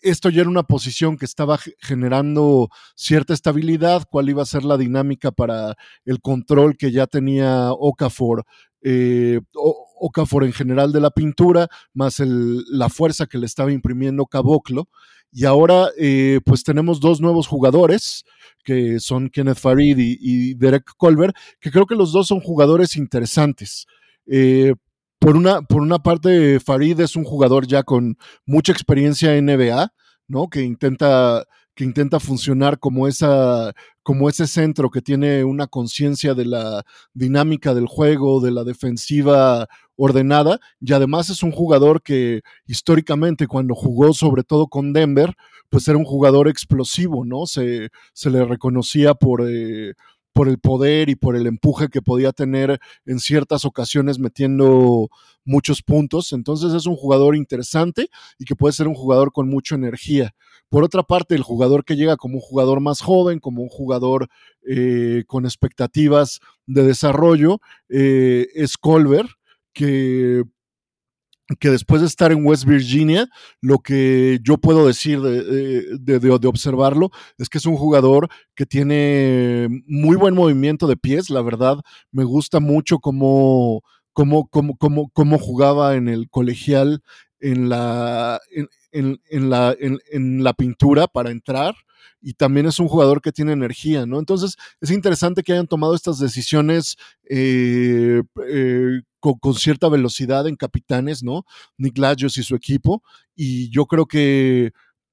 esto 0.02 0.30
ya 0.30 0.42
era 0.42 0.50
una 0.50 0.64
posición 0.64 1.18
que 1.18 1.26
estaba 1.26 1.58
generando 1.80 2.70
cierta 2.96 3.34
estabilidad, 3.34 4.04
cuál 4.10 4.30
iba 4.30 4.44
a 4.44 4.46
ser 4.46 4.64
la 4.64 4.78
dinámica 4.78 5.32
para 5.32 5.76
el 6.06 6.22
control 6.22 6.78
que 6.78 6.92
ya 6.92 7.08
tenía 7.08 7.72
Okafor, 7.72 8.46
eh, 8.84 9.40
Okafor 9.54 10.44
en 10.44 10.54
general 10.54 10.92
de 10.92 11.02
la 11.02 11.12
pintura, 11.12 11.68
más 11.94 12.20
el, 12.20 12.64
la 12.70 12.90
fuerza 12.90 13.26
que 13.26 13.38
le 13.38 13.46
estaba 13.46 13.72
imprimiendo 13.72 14.26
Caboclo. 14.26 14.88
Y 15.34 15.46
ahora 15.46 15.90
eh, 15.98 16.42
pues 16.46 16.64
tenemos 16.64 17.00
dos 17.00 17.22
nuevos 17.22 17.48
jugadores, 17.48 18.26
que 18.64 19.00
son 19.00 19.30
Kenneth 19.30 19.60
Farid 19.60 19.98
y, 19.98 20.18
y, 20.20 20.54
Derek 20.56 20.92
Colbert, 20.98 21.36
que 21.60 21.72
creo 21.72 21.86
que 21.86 21.96
los 21.96 22.12
dos 22.12 22.28
son 22.28 22.42
jugadores 22.42 22.98
interesantes. 22.98 23.88
Eh, 24.28 24.74
por 25.22 25.36
una, 25.38 25.62
por 25.62 25.84
una 25.84 26.00
parte, 26.00 26.60
Farid 26.60 27.00
es 27.00 27.16
un 27.16 27.24
jugador 27.24 27.68
ya 27.68 27.84
con 27.84 28.18
mucha 28.48 28.72
experiencia 28.72 29.36
en 29.36 29.46
NBA, 29.46 29.94
¿no? 30.28 30.50
Que 30.50 30.64
intenta, 30.64 31.46
que 31.76 31.84
intenta 31.84 32.20
funcionar 32.20 32.80
como, 32.80 33.08
esa, 33.08 33.72
como 34.02 34.30
ese 34.30 34.48
centro 34.48 34.90
que 34.90 35.04
tiene 35.04 35.44
una 35.44 35.68
conciencia 35.68 36.34
de 36.34 36.46
la 36.46 36.84
dinámica 37.14 37.76
del 37.76 37.86
juego, 37.86 38.42
de 38.42 38.50
la 38.50 38.64
defensiva 38.64 39.68
ordenada, 39.96 40.60
y 40.80 40.92
además 40.92 41.30
es 41.30 41.44
un 41.44 41.52
jugador 41.52 42.02
que 42.02 42.42
históricamente 42.66 43.46
cuando 43.46 43.76
jugó 43.76 44.16
sobre 44.16 44.42
todo 44.44 44.66
con 44.66 44.92
Denver, 44.92 45.36
pues 45.70 45.88
era 45.88 46.00
un 46.00 46.04
jugador 46.04 46.48
explosivo, 46.48 47.26
¿no? 47.26 47.46
Se, 47.46 47.90
se 48.14 48.32
le 48.32 48.44
reconocía 48.44 49.14
por... 49.14 49.48
Eh, 49.48 49.94
por 50.34 50.48
el 50.48 50.60
poder 50.60 51.10
y 51.10 51.16
por 51.16 51.36
el 51.36 51.48
empuje 51.48 51.90
que 51.90 52.02
podía 52.02 52.32
tener 52.32 52.80
en 53.06 53.20
ciertas 53.20 53.66
ocasiones 53.66 54.20
metiendo 54.20 55.10
muchos 55.44 55.82
puntos. 55.82 56.34
Entonces 56.34 56.74
es 56.74 56.86
un 56.86 56.96
jugador 56.96 57.36
interesante 57.36 58.10
y 58.38 58.46
que 58.46 58.56
puede 58.56 58.74
ser 58.74 58.88
un 58.88 58.96
jugador 58.96 59.32
con 59.32 59.50
mucha 59.50 59.76
energía. 59.76 60.34
Por 60.70 60.84
otra 60.84 61.04
parte, 61.04 61.36
el 61.36 61.44
jugador 61.44 61.84
que 61.84 61.98
llega 61.98 62.16
como 62.16 62.36
un 62.36 62.42
jugador 62.42 62.80
más 62.80 63.02
joven, 63.02 63.40
como 63.40 63.62
un 63.62 63.70
jugador 63.70 64.30
eh, 64.66 65.24
con 65.28 65.46
expectativas 65.46 66.40
de 66.66 66.84
desarrollo, 66.84 67.60
eh, 67.90 68.48
es 68.54 68.78
Colbert, 68.78 69.30
que 69.74 70.44
que 71.60 71.70
después 71.70 72.02
de 72.02 72.08
estar 72.08 72.32
en 72.32 72.46
West 72.46 72.66
Virginia, 72.66 73.28
lo 73.62 73.80
que 73.80 74.40
yo 74.44 74.58
puedo 74.58 74.88
decir 74.88 75.22
de, 75.22 75.44
de, 75.44 76.20
de, 76.20 76.20
de, 76.20 76.48
observarlo 76.48 77.12
es 77.38 77.50
que 77.50 77.58
es 77.58 77.66
un 77.66 77.76
jugador 77.76 78.30
que 78.56 78.66
tiene 78.66 79.68
muy 79.88 80.16
buen 80.16 80.36
movimiento 80.36 80.88
de 80.88 80.98
pies, 80.98 81.30
la 81.30 81.42
verdad, 81.42 81.78
me 82.12 82.24
gusta 82.24 82.60
mucho 82.60 83.00
cómo, 83.00 83.82
cómo, 84.14 84.48
cómo, 84.48 84.78
cómo, 84.78 85.10
cómo 85.10 85.40
jugaba 85.40 85.96
en 85.96 86.08
el 86.08 86.30
colegial, 86.30 87.02
en 87.42 87.70
la, 87.70 88.40
en, 88.52 88.70
en, 88.92 89.22
en 89.30 89.50
la, 89.50 89.76
en, 89.78 90.44
la 90.44 90.54
pintura 90.54 91.08
para 91.08 91.32
entrar 91.32 91.76
y 92.22 92.34
también 92.34 92.68
es 92.68 92.80
un 92.80 92.88
jugador 92.88 93.22
que 93.22 93.32
tiene 93.32 93.52
energía, 93.52 94.06
¿no? 94.06 94.20
Entonces 94.20 94.56
es 94.80 94.92
interesante 94.92 95.44
que 95.44 95.54
hayan 95.54 95.68
tomado 95.68 95.96
estas 95.96 96.20
decisiones 96.20 96.96
eh, 97.30 98.22
eh, 98.48 99.02
con, 99.20 99.34
con, 99.40 99.56
cierta 99.56 99.90
velocidad 99.90 100.48
en 100.48 100.56
capitanes, 100.56 101.24
¿no? 101.24 101.46
Nick 101.78 101.98
Lajos 101.98 102.38
y 102.38 102.44
su 102.44 102.56
equipo, 102.56 103.04
y 103.36 103.70
yo 103.72 103.86
creo 103.86 104.06
que 104.06 104.72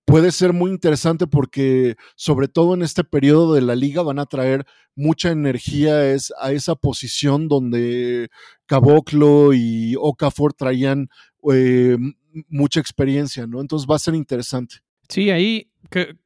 puede 0.09 0.33
ser 0.33 0.55
muy 0.55 0.71
interesante 0.71 1.27
porque 1.27 1.97
sobre 2.17 2.49
todo 2.49 2.73
en 2.73 2.81
este 2.81 3.05
periodo 3.05 3.53
de 3.53 3.61
la 3.61 3.75
liga 3.77 4.03
van 4.03 4.19
a 4.19 4.25
traer 4.25 4.65
mucha 4.97 5.31
energía 5.31 6.11
es, 6.11 6.33
a 6.41 6.53
esa 6.53 6.75
posición 6.77 7.47
donde 7.47 8.31
Caboclo 8.65 9.53
y 9.53 9.97
Okafor 9.99 10.55
traían 10.55 11.09
eh, 11.53 11.99
mucha 12.49 12.81
experiencia, 12.81 13.47
¿no? 13.47 13.61
Entonces 13.61 13.89
va 13.91 13.97
a 13.97 14.01
ser 14.01 14.15
interesante. 14.15 14.77
Sí, 15.09 15.31
ahí 15.31 15.71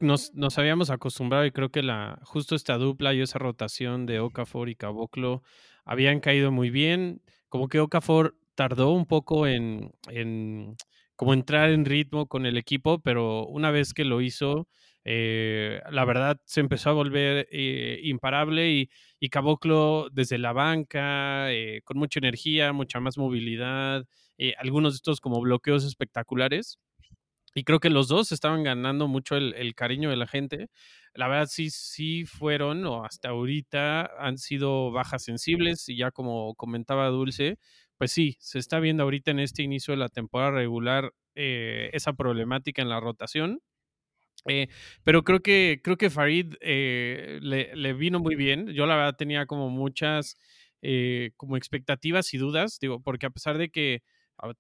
nos, 0.01 0.35
nos, 0.35 0.59
habíamos 0.59 0.91
acostumbrado 0.91 1.47
y 1.47 1.53
creo 1.53 1.71
que 1.71 1.83
la, 1.83 2.19
justo 2.25 2.57
esta 2.57 2.79
dupla 2.79 3.15
y 3.15 3.21
esa 3.21 3.39
rotación 3.39 4.07
de 4.07 4.19
Okafor 4.19 4.69
y 4.69 4.75
Caboclo 4.75 5.43
habían 5.85 6.21
caído 6.21 6.51
muy 6.51 6.71
bien. 6.71 7.23
Como 7.49 7.69
que 7.69 7.79
Okafor 7.79 8.37
tardó 8.55 8.93
un 8.93 9.07
poco 9.07 9.47
en, 9.47 9.93
en 10.09 10.77
como 11.15 11.35
entrar 11.35 11.71
en 11.71 11.85
ritmo 11.85 12.27
con 12.27 12.47
el 12.47 12.57
equipo, 12.57 13.01
pero 13.01 13.47
una 13.47 13.71
vez 13.71 13.95
que 13.95 14.05
lo 14.05 14.21
hizo, 14.21 14.67
eh, 15.05 15.81
la 15.91 16.05
verdad 16.05 16.41
se 16.45 16.61
empezó 16.61 16.91
a 16.91 16.93
volver 16.93 17.49
eh, 17.51 18.01
imparable 18.05 18.71
y, 18.71 18.91
y, 19.19 19.29
Caboclo 19.31 20.09
desde 20.13 20.39
la 20.39 20.53
banca, 20.53 21.53
eh, 21.53 21.83
con 21.85 21.99
mucha 21.99 22.21
energía, 22.21 22.73
mucha 22.73 23.01
más 23.01 23.19
movilidad, 23.19 24.07
algunos 24.59 24.95
de 24.95 24.97
estos 24.97 25.21
como 25.21 25.41
bloqueos 25.41 25.85
espectaculares. 25.85 26.79
Y 27.55 27.65
creo 27.65 27.81
que 27.81 27.91
los 27.91 28.09
dos 28.09 28.33
estaban 28.33 28.63
ganando 28.63 29.09
mucho 29.09 29.37
el, 29.37 29.55
el, 29.55 29.75
cariño 29.75 30.11
de 30.11 30.17
la 30.17 30.27
gente. 30.27 30.69
La 31.15 31.29
verdad, 31.29 31.49
sí, 31.51 31.71
sí 31.71 32.25
fueron, 32.25 32.87
o 32.87 33.05
hasta 33.05 33.29
ahorita 33.31 34.11
han 34.19 34.39
sido 34.39 34.91
bajas 34.91 35.25
sensibles, 35.25 35.89
y 35.89 35.97
ya 35.97 36.11
como 36.11 36.55
comentaba 36.55 37.09
Dulce, 37.09 37.59
pues 37.99 38.13
sí, 38.13 38.37
se 38.41 38.59
está 38.59 38.81
viendo 38.81 39.03
ahorita 39.05 39.31
en 39.33 39.41
este 39.41 39.63
inicio 39.63 39.93
de 39.93 39.99
la 39.99 40.09
temporada 40.09 40.53
regular 40.53 41.13
esa 41.35 42.13
problemática 42.15 42.83
en 42.83 42.89
la 42.89 43.01
rotación. 43.01 43.61
Eh, 44.49 44.69
pero 45.05 45.23
creo 45.23 45.41
que, 45.41 45.81
creo 45.83 45.97
que 45.97 46.11
Farid 46.11 46.55
eh, 46.61 47.39
le, 47.43 47.93
vino 47.95 48.19
muy 48.21 48.35
bien. 48.35 48.69
Yo 48.69 48.87
la 48.87 48.97
verdad 48.97 49.17
tenía 49.17 49.47
como 49.47 49.71
muchas 49.71 50.37
como 51.37 51.57
expectativas 51.57 52.35
y 52.35 52.39
dudas, 52.39 52.79
digo, 52.81 53.01
porque 53.01 53.27
a 53.27 53.31
pesar 53.31 53.57
de 53.57 53.71
que 53.71 54.03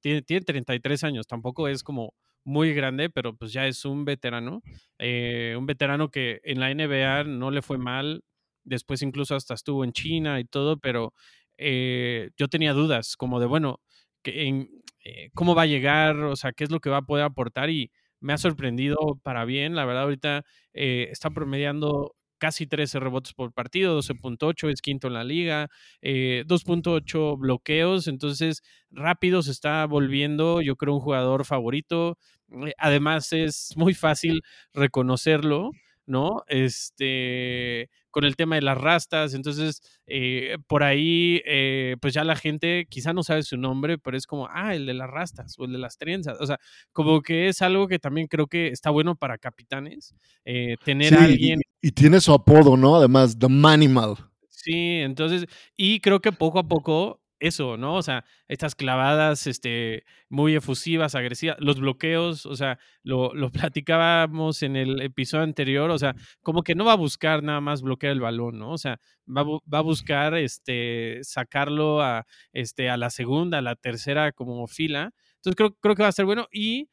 tiene, 0.00 0.22
tiene 0.22 0.44
33 0.44 1.02
años, 1.02 1.26
tampoco 1.26 1.66
es 1.66 1.82
como 1.82 2.14
muy 2.44 2.74
grande, 2.74 3.10
pero 3.10 3.36
pues 3.36 3.52
ya 3.52 3.66
es 3.66 3.84
un 3.84 4.04
veterano. 4.04 4.62
Eh, 4.98 5.54
un 5.58 5.66
veterano 5.66 6.10
que 6.10 6.40
en 6.44 6.60
la 6.60 6.70
NBA 6.70 7.24
no 7.24 7.50
le 7.50 7.62
fue 7.62 7.78
mal, 7.78 8.22
después 8.64 9.02
incluso 9.02 9.34
hasta 9.34 9.54
estuvo 9.54 9.84
en 9.84 9.92
China 9.92 10.40
y 10.40 10.44
todo, 10.44 10.78
pero 10.78 11.14
eh, 11.58 12.30
yo 12.36 12.48
tenía 12.48 12.72
dudas 12.72 13.16
como 13.16 13.40
de, 13.40 13.46
bueno, 13.46 13.80
eh, 14.24 15.30
¿cómo 15.34 15.54
va 15.54 15.62
a 15.62 15.66
llegar? 15.66 16.16
O 16.16 16.36
sea, 16.36 16.52
¿qué 16.52 16.64
es 16.64 16.70
lo 16.70 16.80
que 16.80 16.90
va 16.90 16.98
a 16.98 17.02
poder 17.02 17.24
aportar? 17.24 17.70
Y 17.70 17.90
me 18.22 18.32
ha 18.32 18.38
sorprendido 18.38 18.96
para 19.22 19.44
bien, 19.44 19.74
la 19.74 19.84
verdad 19.84 20.04
ahorita 20.04 20.44
está 20.72 21.30
promediando 21.30 22.14
casi 22.42 22.66
13 22.66 22.98
rebotes 22.98 23.34
por 23.34 23.52
partido, 23.52 23.94
12.8, 23.96 24.68
es 24.68 24.82
quinto 24.82 25.06
en 25.06 25.14
la 25.14 25.22
liga, 25.22 25.68
eh, 26.00 26.42
2.8 26.48 27.36
bloqueos, 27.38 28.08
entonces 28.08 28.62
rápido 28.90 29.42
se 29.42 29.52
está 29.52 29.86
volviendo, 29.86 30.60
yo 30.60 30.74
creo, 30.74 30.94
un 30.94 31.00
jugador 31.00 31.44
favorito. 31.44 32.18
Eh, 32.66 32.72
además 32.78 33.32
es 33.32 33.74
muy 33.76 33.94
fácil 33.94 34.42
reconocerlo, 34.74 35.70
¿no? 36.06 36.42
Este, 36.48 37.90
con 38.10 38.24
el 38.24 38.36
tema 38.36 38.56
de 38.56 38.62
las 38.62 38.78
rastas, 38.78 39.34
entonces 39.34 39.82
eh, 40.06 40.58
por 40.66 40.82
ahí, 40.82 41.40
eh, 41.46 41.96
pues 42.00 42.14
ya 42.14 42.24
la 42.24 42.36
gente 42.36 42.86
quizá 42.88 43.12
no 43.12 43.22
sabe 43.22 43.42
su 43.42 43.56
nombre, 43.56 43.98
pero 43.98 44.16
es 44.16 44.26
como, 44.26 44.48
ah, 44.50 44.74
el 44.74 44.86
de 44.86 44.94
las 44.94 45.10
rastas 45.10 45.58
o 45.58 45.64
el 45.64 45.72
de 45.72 45.78
las 45.78 45.96
trenzas, 45.96 46.40
o 46.40 46.46
sea, 46.46 46.58
como 46.92 47.22
que 47.22 47.48
es 47.48 47.62
algo 47.62 47.88
que 47.88 47.98
también 47.98 48.26
creo 48.26 48.46
que 48.46 48.68
está 48.68 48.90
bueno 48.90 49.14
para 49.14 49.38
capitanes, 49.38 50.14
eh, 50.44 50.76
tener 50.84 51.08
sí, 51.08 51.14
a 51.14 51.24
alguien... 51.24 51.60
Y, 51.80 51.88
y, 51.88 51.92
tiene 51.92 52.20
su 52.20 52.32
apodo, 52.32 52.76
¿no? 52.76 52.96
Además, 52.96 53.38
The 53.38 53.48
Manimal. 53.48 54.16
Sí, 54.48 55.00
entonces, 55.00 55.46
y 55.76 56.00
creo 56.00 56.20
que 56.20 56.30
poco 56.30 56.60
a 56.60 56.68
poco 56.68 57.21
eso, 57.42 57.76
¿no? 57.76 57.96
O 57.96 58.02
sea, 58.02 58.24
estas 58.48 58.74
clavadas 58.74 59.46
este, 59.46 60.04
muy 60.28 60.54
efusivas, 60.54 61.14
agresivas, 61.14 61.56
los 61.58 61.80
bloqueos, 61.80 62.46
o 62.46 62.54
sea, 62.54 62.78
lo, 63.02 63.34
lo, 63.34 63.50
platicábamos 63.72 64.62
en 64.62 64.76
el 64.76 65.02
episodio 65.02 65.44
anterior, 65.44 65.90
o 65.90 65.98
sea, 65.98 66.14
como 66.40 66.62
que 66.62 66.74
no 66.74 66.84
va 66.84 66.92
a 66.92 66.96
buscar 66.96 67.42
nada 67.42 67.60
más 67.60 67.82
bloquear 67.82 68.12
el 68.12 68.20
balón, 68.20 68.58
¿no? 68.58 68.70
O 68.70 68.78
sea, 68.78 69.00
va, 69.28 69.42
va 69.42 69.78
a 69.78 69.82
buscar 69.82 70.34
este, 70.34 71.18
sacarlo 71.22 72.00
a, 72.00 72.26
este, 72.52 72.88
a 72.88 72.96
la 72.96 73.10
segunda, 73.10 73.58
a 73.58 73.62
la 73.62 73.74
tercera 73.74 74.32
como 74.32 74.66
fila. 74.68 75.12
Entonces 75.36 75.56
creo, 75.56 75.74
creo 75.74 75.96
que 75.96 76.02
va 76.02 76.08
a 76.08 76.12
ser 76.12 76.24
bueno 76.24 76.46
y 76.52 76.88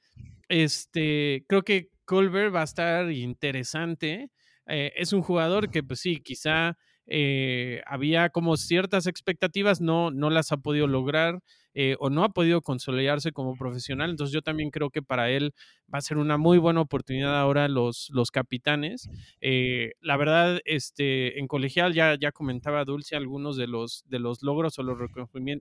este, 0.50 1.46
creo 1.48 1.62
que 1.62 1.90
Culver 2.06 2.54
va 2.54 2.62
a 2.62 2.64
estar 2.64 3.12
interesante. 3.12 4.32
Eh, 4.66 4.94
es 4.96 5.14
un 5.14 5.22
jugador 5.22 5.70
que, 5.70 5.84
pues 5.84 6.00
sí, 6.00 6.22
quizá 6.22 6.76
eh, 7.12 7.82
había 7.88 8.30
como 8.30 8.56
ciertas 8.56 9.08
expectativas, 9.08 9.82
no, 9.82 10.12
no 10.12 10.30
las 10.30 10.52
ha 10.52 10.58
podido 10.58 10.88
lograr 10.88 11.42
eh, 11.74 11.96
o 12.00 12.10
no 12.10 12.24
ha 12.24 12.30
podido 12.30 12.62
consolidarse 12.62 13.32
como 13.32 13.56
profesional. 13.56 14.12
Entonces 14.12 14.34
yo 14.34 14.42
también 14.42 14.70
creo 14.70 14.92
que 14.92 15.02
para 15.02 15.30
él 15.32 15.54
va 15.94 15.98
a 15.98 16.02
ser 16.02 16.18
una 16.18 16.38
muy 16.38 16.60
buena 16.60 16.82
oportunidad 16.82 17.40
ahora 17.40 17.68
los, 17.68 18.10
los 18.14 18.32
capitanes. 18.32 19.10
Eh, 19.42 19.94
la 20.02 20.18
verdad, 20.18 20.60
este, 20.66 21.40
en 21.40 21.48
colegial 21.48 21.94
ya, 21.94 22.16
ya 22.20 22.32
comentaba 22.32 22.86
Dulce 22.86 23.16
algunos 23.16 23.58
de 23.58 23.68
los, 23.68 24.04
de 24.08 24.20
los 24.20 24.44
logros 24.44 24.78
o 24.78 24.84
los 24.84 24.98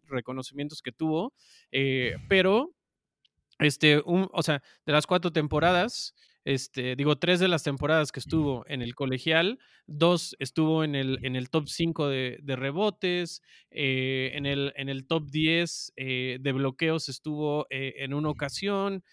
reconocimientos 0.07 0.83
que 0.83 0.93
tuvo, 0.93 1.33
pero 2.29 2.75
este, 3.59 4.01
un, 4.05 4.29
o 4.33 4.43
sea, 4.43 4.63
de 4.87 4.93
las 4.93 5.07
cuatro 5.07 5.33
temporadas, 5.33 6.15
este, 6.49 6.97
digo, 6.97 7.19
tres 7.19 7.41
de 7.41 7.49
las 7.49 7.63
temporadas 7.63 8.11
que 8.11 8.21
estuvo 8.21 8.65
en 8.69 8.81
el 8.81 8.95
colegial, 8.95 9.59
dos 9.87 10.35
estuvo 10.39 10.83
en 10.83 10.95
el, 10.95 11.19
en 11.23 11.37
el 11.37 11.51
top 11.51 11.69
5 11.69 12.09
de, 12.09 12.39
rebotes, 12.57 13.43
eh, 13.71 14.31
en, 14.33 14.47
el, 14.47 14.73
en 14.77 14.89
el 14.89 15.07
top 15.07 15.29
10 15.29 15.93
eh, 15.97 16.39
de 16.41 16.53
bloqueos 16.53 17.11
estuvo 17.11 17.67
eh, 17.69 17.97
en 17.99 18.15
una 18.15 18.31
ocasión. 18.31 19.05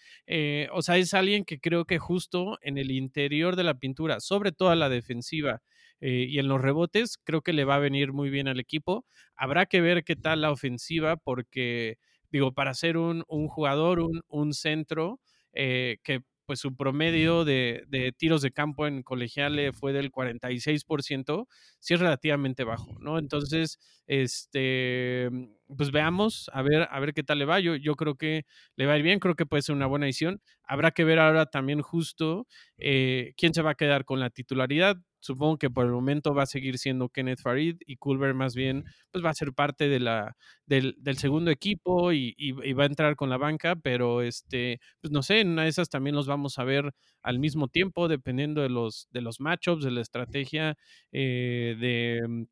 o 0.72 0.80
sea, 0.80 0.96
es 0.96 1.12
alguien 1.12 1.44
que 1.44 1.60
creo 1.60 1.84
que 1.84 1.98
justo 1.98 2.58
en 2.62 2.78
el 2.78 2.90
interior 2.90 3.54
de 3.54 3.64
la 3.64 3.78
pintura, 3.78 4.20
sobre 4.20 4.52
todo 4.52 4.70
a 4.70 4.76
la 4.76 4.88
defensiva, 4.88 5.60
y 6.00 6.38
en 6.38 6.48
los 6.48 6.62
rebotes, 6.62 7.18
creo 7.22 7.42
que 7.42 7.52
le 7.52 7.66
va 7.66 7.74
a 7.74 7.80
venir 7.80 8.14
muy 8.14 8.30
bien 8.30 8.48
al 8.48 8.60
equipo. 8.60 9.04
Habrá 9.34 9.66
que 9.66 9.82
ver 9.82 10.04
qué 10.04 10.16
tal 10.16 10.40
la 10.40 10.52
ofensiva, 10.52 11.18
porque, 11.18 11.98
digo, 12.30 12.54
para 12.54 12.72
ser 12.72 12.96
un, 12.96 13.24
jugador, 13.26 14.00
un, 14.00 14.22
un 14.28 14.54
centro, 14.54 15.20
que 15.52 16.22
pues 16.46 16.60
su 16.60 16.76
promedio 16.76 17.44
de, 17.44 18.14
tiros 18.16 18.42
de 18.42 18.52
campo 18.52 18.86
en 18.86 19.02
colegial 19.02 19.72
fue 19.74 19.92
del 19.92 20.10
46%, 20.12 21.46
sí 21.80 21.94
es 21.94 22.00
relativamente 22.00 22.64
bajo, 22.64 22.96
¿no? 23.00 23.18
Entonces, 23.18 23.78
este, 24.06 25.28
pues 25.76 25.90
veamos, 25.90 26.50
a 26.52 26.62
ver, 26.62 26.88
a 26.90 27.00
ver 27.00 27.12
qué 27.14 27.22
tal 27.22 27.38
le 27.38 27.44
va. 27.44 27.60
Yo, 27.60 27.76
yo 27.76 27.94
creo 27.96 28.16
que 28.16 28.44
le 28.76 28.86
va 28.86 28.94
a 28.94 28.98
ir 28.98 29.02
bien, 29.02 29.18
creo 29.18 29.34
que 29.34 29.46
puede 29.46 29.62
ser 29.62 29.74
una 29.74 29.86
buena 29.86 30.06
edición. 30.06 30.40
Habrá 30.62 30.90
que 30.92 31.04
ver 31.04 31.18
ahora 31.18 31.46
también 31.46 31.82
justo 31.82 32.46
eh, 32.78 33.32
quién 33.36 33.54
se 33.54 33.62
va 33.62 33.70
a 33.70 33.74
quedar 33.74 34.04
con 34.04 34.20
la 34.20 34.30
titularidad. 34.30 34.96
Supongo 35.20 35.58
que 35.58 35.70
por 35.70 35.86
el 35.86 35.92
momento 35.92 36.34
va 36.34 36.44
a 36.44 36.46
seguir 36.46 36.78
siendo 36.78 37.08
Kenneth 37.08 37.40
Farid 37.40 37.78
y 37.84 37.96
Culver 37.96 38.32
más 38.34 38.54
bien 38.54 38.84
pues 39.10 39.24
va 39.24 39.30
a 39.30 39.34
ser 39.34 39.52
parte 39.54 39.88
de 39.88 39.98
la, 39.98 40.36
del, 40.66 40.94
segundo 41.16 41.50
equipo 41.50 42.12
y, 42.12 42.34
va 42.74 42.84
a 42.84 42.86
entrar 42.86 43.16
con 43.16 43.28
la 43.28 43.36
banca, 43.36 43.74
pero 43.74 44.22
este, 44.22 44.78
pues 45.00 45.10
no 45.10 45.22
sé, 45.22 45.40
en 45.40 45.48
una 45.50 45.64
de 45.64 45.68
esas 45.70 45.88
también 45.88 46.14
los 46.14 46.28
vamos 46.28 46.58
a 46.60 46.64
ver 46.64 46.92
al 47.22 47.40
mismo 47.40 47.66
tiempo, 47.66 48.06
dependiendo 48.06 48.62
de 48.62 48.68
los, 48.68 49.08
de 49.10 49.20
los 49.20 49.40
matchups, 49.40 49.82
de 49.82 49.90
la 49.90 50.00
estrategia 50.02 50.76
eh, 51.10 51.76
de, 51.80 52.46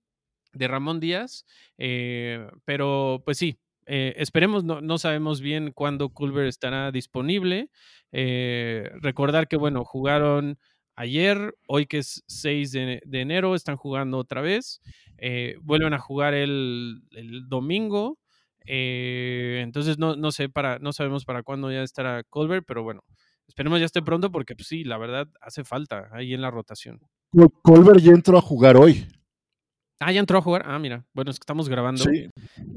de, 0.55 0.69
Ramón 0.69 1.01
Díaz. 1.01 1.45
Eh, 1.79 2.47
pero 2.65 3.23
pues 3.25 3.39
sí, 3.39 3.59
eh, 3.87 4.15
esperemos, 4.17 4.65
no, 4.65 4.81
no, 4.81 4.99
sabemos 4.99 5.41
bien 5.41 5.73
cuándo 5.73 6.09
Culver 6.11 6.47
estará 6.47 6.91
disponible. 6.91 7.71
recordar 8.13 9.49
que, 9.49 9.57
bueno, 9.57 9.85
jugaron 9.85 10.59
ayer, 10.97 11.55
hoy 11.67 11.87
que 11.87 11.99
es 11.99 12.23
6 12.27 12.73
de, 12.73 13.01
enero, 13.13 13.55
están 13.55 13.77
jugando 13.77 14.19
otra 14.19 14.41
vez. 14.41 14.81
Eh, 15.19 15.57
vuelven 15.63 15.95
a 15.95 15.99
jugar 15.99 16.35
el, 16.35 17.03
domingo. 17.49 18.19
Eh, 18.67 19.61
entonces 19.63 19.99
no, 19.99 20.17
no, 20.17 20.33
sé 20.33 20.49
para, 20.49 20.79
no 20.79 20.93
sabemos 20.93 21.25
para 21.25 21.43
cuándo 21.43 21.71
ya 21.71 21.83
estará 21.83 22.23
Colbert, 22.25 22.65
pero 22.67 22.83
bueno, 22.83 23.03
esperemos 23.47 23.79
ya 23.79 23.85
esté 23.85 24.01
pronto 24.01 24.31
porque 24.31 24.55
pues, 24.55 24.69
sí, 24.69 24.85
la 24.85 24.97
verdad 24.97 25.29
hace 25.43 25.65
falta 25.65 26.09
ahí 26.13 26.33
en 26.33 26.41
la 26.41 26.51
rotación. 26.51 27.01
Colbert 27.63 28.01
ya 28.01 28.13
entró 28.13 28.39
a 28.39 28.43
jugar 28.43 28.77
hoy. 28.77 29.07
Ah, 30.01 30.13
ya 30.13 30.21
entró 30.21 30.39
a 30.39 30.43
jugar. 30.43 30.63
Ah, 30.67 30.79
mira, 30.79 31.05
bueno, 31.13 31.31
es 31.31 31.39
que 31.39 31.43
estamos 31.43 31.69
grabando 31.69 32.05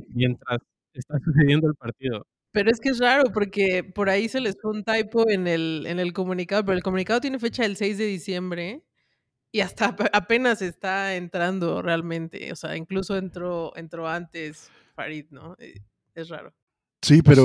mientras 0.09 0.59
está 0.93 1.17
sucediendo 1.23 1.67
el 1.67 1.75
partido. 1.75 2.25
Pero 2.51 2.71
es 2.71 2.79
que 2.79 2.89
es 2.89 2.99
raro 2.99 3.31
porque 3.33 3.83
por 3.83 4.09
ahí 4.09 4.29
se 4.29 4.39
les 4.39 4.55
fue 4.59 4.71
un 4.71 4.83
typo 4.83 5.29
en 5.29 5.47
el, 5.47 5.85
en 5.87 5.99
el 5.99 6.13
comunicado, 6.13 6.63
pero 6.65 6.75
el 6.75 6.83
comunicado 6.83 7.21
tiene 7.21 7.39
fecha 7.39 7.63
del 7.63 7.75
6 7.75 7.97
de 7.97 8.05
diciembre 8.05 8.83
y 9.51 9.61
hasta 9.61 9.95
apenas 10.13 10.61
está 10.61 11.15
entrando 11.15 11.81
realmente. 11.81 12.51
O 12.51 12.55
sea, 12.55 12.75
incluso 12.75 13.17
entró, 13.17 13.75
entró 13.75 14.07
antes 14.07 14.71
Farid, 14.95 15.25
¿no? 15.29 15.55
Eh, 15.59 15.81
es 16.15 16.29
raro. 16.29 16.53
Sí, 17.01 17.21
pues 17.21 17.37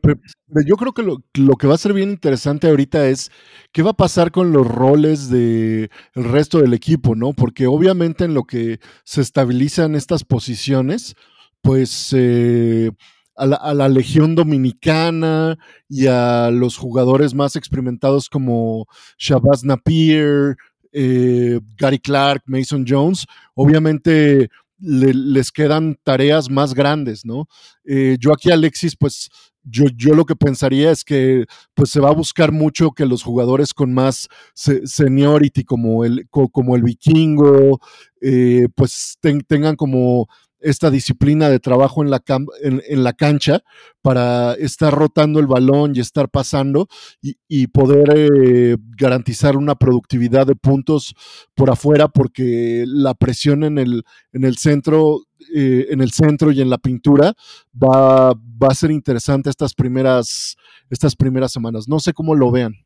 pero, 0.00 0.20
yo 0.64 0.76
creo 0.76 0.92
que 0.92 1.02
lo, 1.02 1.22
lo, 1.34 1.56
que 1.56 1.66
va 1.66 1.74
a 1.74 1.78
ser 1.78 1.92
bien 1.92 2.10
interesante 2.10 2.68
ahorita 2.68 3.08
es 3.08 3.30
qué 3.72 3.82
va 3.82 3.90
a 3.90 3.94
pasar 3.94 4.30
con 4.30 4.52
los 4.52 4.66
roles 4.66 5.28
del 5.28 5.90
el 6.14 6.24
resto 6.24 6.58
del 6.60 6.72
equipo, 6.72 7.16
¿no? 7.16 7.32
Porque 7.32 7.66
obviamente 7.66 8.24
en 8.24 8.34
lo 8.34 8.44
que 8.44 8.78
se 9.04 9.20
estabilizan 9.20 9.96
estas 9.96 10.22
posiciones, 10.22 11.16
pues 11.62 12.14
eh, 12.16 12.92
a 13.36 13.74
la, 13.74 13.88
Legión 13.88 14.34
Dominicana 14.34 15.58
y 15.88 16.06
a 16.06 16.50
los 16.50 16.76
jugadores 16.76 17.34
más 17.34 17.56
experimentados 17.56 18.28
como 18.28 18.86
Shabazz 19.18 19.64
Napier, 19.64 20.56
eh, 20.92 21.58
Gary 21.76 21.98
Clark, 21.98 22.42
Mason 22.46 22.84
Jones, 22.86 23.26
obviamente 23.54 24.50
les 24.82 25.52
quedan 25.52 25.96
tareas 26.02 26.50
más 26.50 26.74
grandes, 26.74 27.24
¿no? 27.24 27.46
Eh, 27.84 28.16
yo 28.18 28.32
aquí, 28.32 28.50
Alexis, 28.50 28.96
pues 28.96 29.30
yo, 29.64 29.84
yo, 29.96 30.14
lo 30.14 30.24
que 30.24 30.34
pensaría 30.34 30.90
es 30.90 31.04
que 31.04 31.44
pues 31.74 31.90
se 31.90 32.00
va 32.00 32.08
a 32.08 32.14
buscar 32.14 32.50
mucho 32.50 32.90
que 32.90 33.06
los 33.06 33.22
jugadores 33.22 33.72
con 33.72 33.94
más 33.94 34.28
seniority 34.54 35.62
como 35.62 36.04
el, 36.04 36.26
como 36.28 36.74
el 36.74 36.82
vikingo, 36.82 37.80
eh, 38.20 38.66
pues 38.74 39.18
tengan 39.46 39.76
como 39.76 40.26
esta 40.62 40.90
disciplina 40.90 41.48
de 41.48 41.58
trabajo 41.58 42.02
en 42.02 42.10
la, 42.10 42.22
en, 42.62 43.04
la 43.04 43.12
cancha 43.12 43.62
para 44.00 44.54
estar 44.54 44.92
rotando 44.92 45.40
el 45.40 45.46
balón 45.46 45.92
y 45.94 46.00
estar 46.00 46.28
pasando 46.28 46.88
y, 47.20 47.66
poder 47.68 48.12
eh, 48.14 48.76
garantizar 48.96 49.56
una 49.56 49.74
productividad 49.74 50.46
de 50.46 50.56
puntos 50.56 51.14
por 51.54 51.70
afuera 51.70 52.08
porque 52.08 52.84
la 52.86 53.14
presión 53.14 53.64
en 53.64 53.78
el, 53.78 54.04
en 54.32 54.44
el 54.44 54.56
centro 54.56 55.22
eh, 55.54 55.88
en 55.90 56.00
el 56.00 56.12
centro 56.12 56.52
y 56.52 56.60
en 56.60 56.70
la 56.70 56.78
pintura 56.78 57.34
va, 57.74 58.32
va 58.32 58.68
a 58.68 58.74
ser 58.74 58.90
interesante 58.90 59.50
estas 59.50 59.74
primeras, 59.74 60.56
estas 60.88 61.16
primeras 61.16 61.52
semanas. 61.52 61.88
No 61.88 61.98
sé 61.98 62.12
cómo 62.12 62.34
lo 62.34 62.50
vean. 62.50 62.81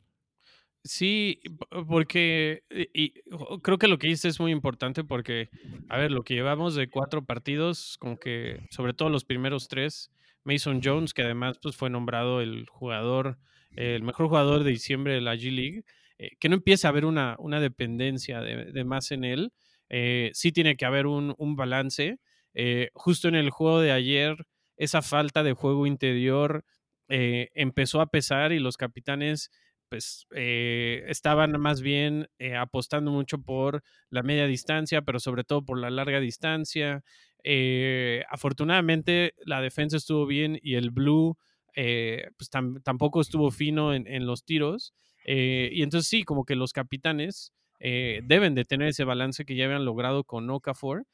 Sí, 0.87 1.41
porque 1.87 2.63
y, 2.93 3.13
creo 3.61 3.77
que 3.77 3.87
lo 3.87 3.97
que 3.97 4.07
dices 4.07 4.25
es 4.25 4.39
muy 4.39 4.51
importante 4.51 5.03
porque, 5.03 5.49
a 5.89 5.97
ver, 5.97 6.11
lo 6.11 6.23
que 6.23 6.33
llevamos 6.33 6.75
de 6.75 6.89
cuatro 6.89 7.25
partidos, 7.25 7.97
como 7.99 8.17
que 8.17 8.61
sobre 8.71 8.93
todo 8.93 9.09
los 9.09 9.25
primeros 9.25 9.67
tres, 9.67 10.11
Mason 10.45 10.79
Jones, 10.81 11.13
que 11.13 11.23
además 11.23 11.59
pues, 11.61 11.75
fue 11.75 11.89
nombrado 11.89 12.39
el 12.39 12.67
jugador, 12.69 13.37
el 13.75 14.01
mejor 14.01 14.27
jugador 14.27 14.63
de 14.63 14.71
diciembre 14.71 15.13
de 15.13 15.21
la 15.21 15.35
G 15.35 15.51
League, 15.51 15.83
eh, 16.19 16.31
que 16.39 16.47
no 16.47 16.55
empiece 16.55 16.87
a 16.87 16.91
haber 16.91 17.03
una, 17.03 17.35
una 17.37 17.59
dependencia 17.59 18.39
de, 18.39 18.83
más 18.85 19.11
en 19.11 19.25
él, 19.25 19.51
eh, 19.89 20.31
sí 20.33 20.53
tiene 20.53 20.77
que 20.77 20.85
haber 20.85 21.05
un, 21.05 21.35
balance. 21.57 22.19
Eh, 22.53 22.91
justo 22.93 23.27
en 23.27 23.35
el 23.35 23.49
juego 23.49 23.81
de 23.81 23.91
ayer, 23.91 24.37
esa 24.77 25.01
falta 25.01 25.43
de 25.43 25.53
juego 25.53 25.85
interior 25.85 26.63
empezó 27.09 28.01
a 28.01 28.07
pesar 28.07 28.51
y 28.51 28.59
los 28.59 28.75
capitanes 28.75 29.49
pues 29.89 30.27
eh, 30.31 31.03
estaban 31.07 31.59
más 31.59 31.81
bien 31.81 32.29
eh, 32.39 32.55
apostando 32.55 33.11
mucho 33.11 33.39
por 33.39 33.83
la 34.09 34.23
media 34.23 34.47
distancia, 34.47 35.01
pero 35.01 35.19
sobre 35.19 35.43
todo 35.43 35.63
por 35.63 35.79
la 35.79 35.89
larga 35.89 36.19
distancia. 36.19 37.03
Eh, 37.43 38.23
afortunadamente 38.29 39.33
la 39.45 39.61
defensa 39.61 39.97
estuvo 39.97 40.25
bien 40.25 40.59
y 40.61 40.75
el 40.75 40.91
blue 40.91 41.37
pues 41.75 42.49
tampoco 42.83 43.21
estuvo 43.21 43.51
fino 43.51 43.93
en, 43.93 44.25
los 44.25 44.43
tiros. 44.43 44.95
y 45.23 45.83
entonces 45.83 46.09
sí, 46.09 46.23
como 46.23 46.43
que 46.43 46.55
los 46.55 46.73
capitanes 46.73 47.53
deben 47.79 48.55
de 48.55 48.65
tener 48.65 48.87
ese 48.87 49.03
balance 49.03 49.45
que 49.45 49.55
ya 49.55 49.65
habían 49.65 49.85
logrado 49.85 50.23
con 50.23 50.49
Okafor. 50.49 51.05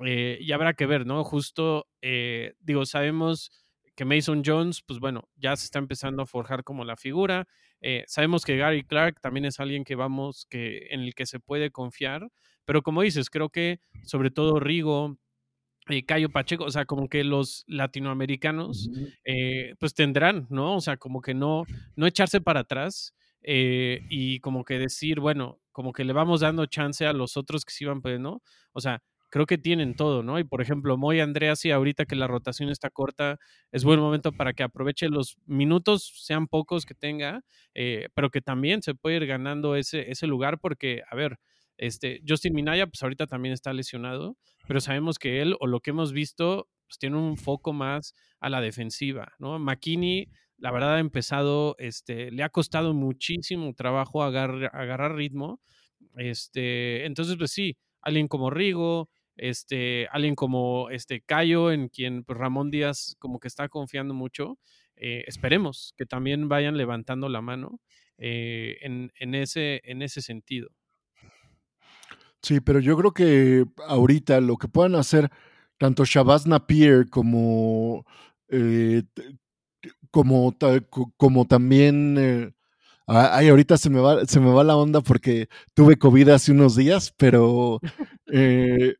y 0.00 0.52
habrá 0.52 0.74
que 0.74 0.86
ver, 0.86 1.06
¿no? 1.06 1.24
Justo, 1.24 1.88
digo, 2.60 2.86
sabemos 2.86 3.50
que 3.94 4.04
Mason 4.04 4.42
Jones, 4.44 4.82
pues 4.82 5.00
bueno, 5.00 5.28
ya 5.36 5.56
se 5.56 5.64
está 5.64 5.78
empezando 5.78 6.22
a 6.22 6.26
forjar 6.26 6.64
como 6.64 6.84
la 6.84 6.96
figura. 6.96 7.46
Eh, 7.82 8.04
sabemos 8.06 8.44
que 8.44 8.56
Gary 8.56 8.84
Clark 8.84 9.20
también 9.20 9.44
es 9.44 9.60
alguien 9.60 9.84
que 9.84 9.96
vamos, 9.96 10.46
que, 10.48 10.86
en 10.90 11.00
el 11.00 11.14
que 11.14 11.26
se 11.26 11.40
puede 11.40 11.70
confiar, 11.70 12.28
pero 12.64 12.82
como 12.82 13.02
dices, 13.02 13.28
creo 13.28 13.50
que 13.50 13.80
sobre 14.04 14.30
todo 14.30 14.60
Rigo, 14.60 15.18
y 15.88 16.04
Cayo 16.04 16.30
Pacheco, 16.30 16.64
o 16.64 16.70
sea, 16.70 16.84
como 16.84 17.08
que 17.08 17.24
los 17.24 17.64
latinoamericanos, 17.66 18.88
eh, 19.24 19.74
pues 19.80 19.94
tendrán, 19.94 20.46
¿no? 20.48 20.76
O 20.76 20.80
sea, 20.80 20.96
como 20.96 21.20
que 21.20 21.34
no, 21.34 21.64
no 21.96 22.06
echarse 22.06 22.40
para 22.40 22.60
atrás 22.60 23.14
eh, 23.42 24.00
y 24.08 24.38
como 24.40 24.64
que 24.64 24.78
decir, 24.78 25.18
bueno, 25.18 25.60
como 25.72 25.92
que 25.92 26.04
le 26.04 26.12
vamos 26.12 26.40
dando 26.40 26.66
chance 26.66 27.04
a 27.04 27.12
los 27.12 27.36
otros 27.36 27.64
que 27.64 27.72
sí 27.72 27.84
van, 27.84 28.00
pues, 28.00 28.20
¿no? 28.20 28.42
O 28.72 28.80
sea, 28.80 29.02
creo 29.32 29.46
que 29.46 29.56
tienen 29.56 29.94
todo, 29.96 30.22
¿no? 30.22 30.38
Y 30.38 30.44
por 30.44 30.60
ejemplo, 30.60 30.98
Moy 30.98 31.20
Andreas, 31.20 31.64
y 31.64 31.70
ahorita 31.70 32.04
que 32.04 32.16
la 32.16 32.26
rotación 32.26 32.68
está 32.68 32.90
corta, 32.90 33.38
es 33.72 33.82
buen 33.82 33.98
momento 33.98 34.30
para 34.30 34.52
que 34.52 34.62
aproveche 34.62 35.08
los 35.08 35.38
minutos, 35.46 36.12
sean 36.22 36.46
pocos 36.48 36.84
que 36.84 36.94
tenga, 36.94 37.42
eh, 37.74 38.10
pero 38.14 38.30
que 38.30 38.42
también 38.42 38.82
se 38.82 38.94
puede 38.94 39.16
ir 39.16 39.26
ganando 39.26 39.74
ese, 39.74 40.10
ese 40.10 40.26
lugar 40.26 40.58
porque, 40.58 41.00
a 41.10 41.16
ver, 41.16 41.38
este, 41.78 42.20
Justin 42.28 42.52
Minaya, 42.52 42.86
pues 42.86 43.02
ahorita 43.02 43.26
también 43.26 43.54
está 43.54 43.72
lesionado, 43.72 44.36
pero 44.68 44.82
sabemos 44.82 45.18
que 45.18 45.40
él, 45.40 45.56
o 45.60 45.66
lo 45.66 45.80
que 45.80 45.90
hemos 45.90 46.12
visto, 46.12 46.68
pues 46.86 46.98
tiene 46.98 47.16
un 47.16 47.38
foco 47.38 47.72
más 47.72 48.14
a 48.38 48.50
la 48.50 48.60
defensiva, 48.60 49.32
¿no? 49.38 49.58
McKinney, 49.58 50.28
la 50.58 50.72
verdad, 50.72 50.96
ha 50.96 51.00
empezado, 51.00 51.74
este, 51.78 52.30
le 52.32 52.42
ha 52.42 52.50
costado 52.50 52.92
muchísimo 52.92 53.72
trabajo 53.72 54.22
agarrar, 54.22 54.76
agarrar 54.76 55.14
ritmo. 55.14 55.62
Este, 56.16 57.06
entonces, 57.06 57.36
pues 57.38 57.50
sí, 57.50 57.78
alguien 58.02 58.28
como 58.28 58.50
Rigo, 58.50 59.08
este, 59.36 60.08
alguien 60.12 60.34
como 60.34 60.90
este 60.90 61.20
Cayo, 61.20 61.72
en 61.72 61.88
quien 61.88 62.24
pues, 62.24 62.38
Ramón 62.38 62.70
Díaz 62.70 63.16
como 63.18 63.40
que 63.40 63.48
está 63.48 63.68
confiando 63.68 64.14
mucho. 64.14 64.58
Eh, 64.96 65.24
esperemos 65.26 65.94
que 65.96 66.06
también 66.06 66.48
vayan 66.48 66.76
levantando 66.76 67.28
la 67.28 67.40
mano 67.40 67.80
eh, 68.18 68.76
en, 68.82 69.12
en, 69.18 69.34
ese, 69.34 69.80
en 69.84 70.02
ese 70.02 70.22
sentido. 70.22 70.70
Sí, 72.42 72.60
pero 72.60 72.80
yo 72.80 72.96
creo 72.96 73.12
que 73.12 73.64
ahorita 73.86 74.40
lo 74.40 74.56
que 74.56 74.68
puedan 74.68 74.96
hacer 74.96 75.30
tanto 75.78 76.04
Shabazz 76.04 76.46
Napier 76.46 77.08
como, 77.08 78.04
eh, 78.48 79.02
como, 80.10 80.56
como 81.16 81.46
también... 81.46 82.16
Eh, 82.18 82.52
ay, 83.06 83.48
ahorita 83.48 83.76
se 83.76 83.90
me, 83.90 84.00
va, 84.00 84.24
se 84.26 84.40
me 84.40 84.52
va 84.52 84.64
la 84.64 84.76
onda 84.76 85.00
porque 85.00 85.48
tuve 85.74 85.96
COVID 85.96 86.28
hace 86.30 86.52
unos 86.52 86.76
días, 86.76 87.12
pero, 87.16 87.80
eh, 88.32 88.94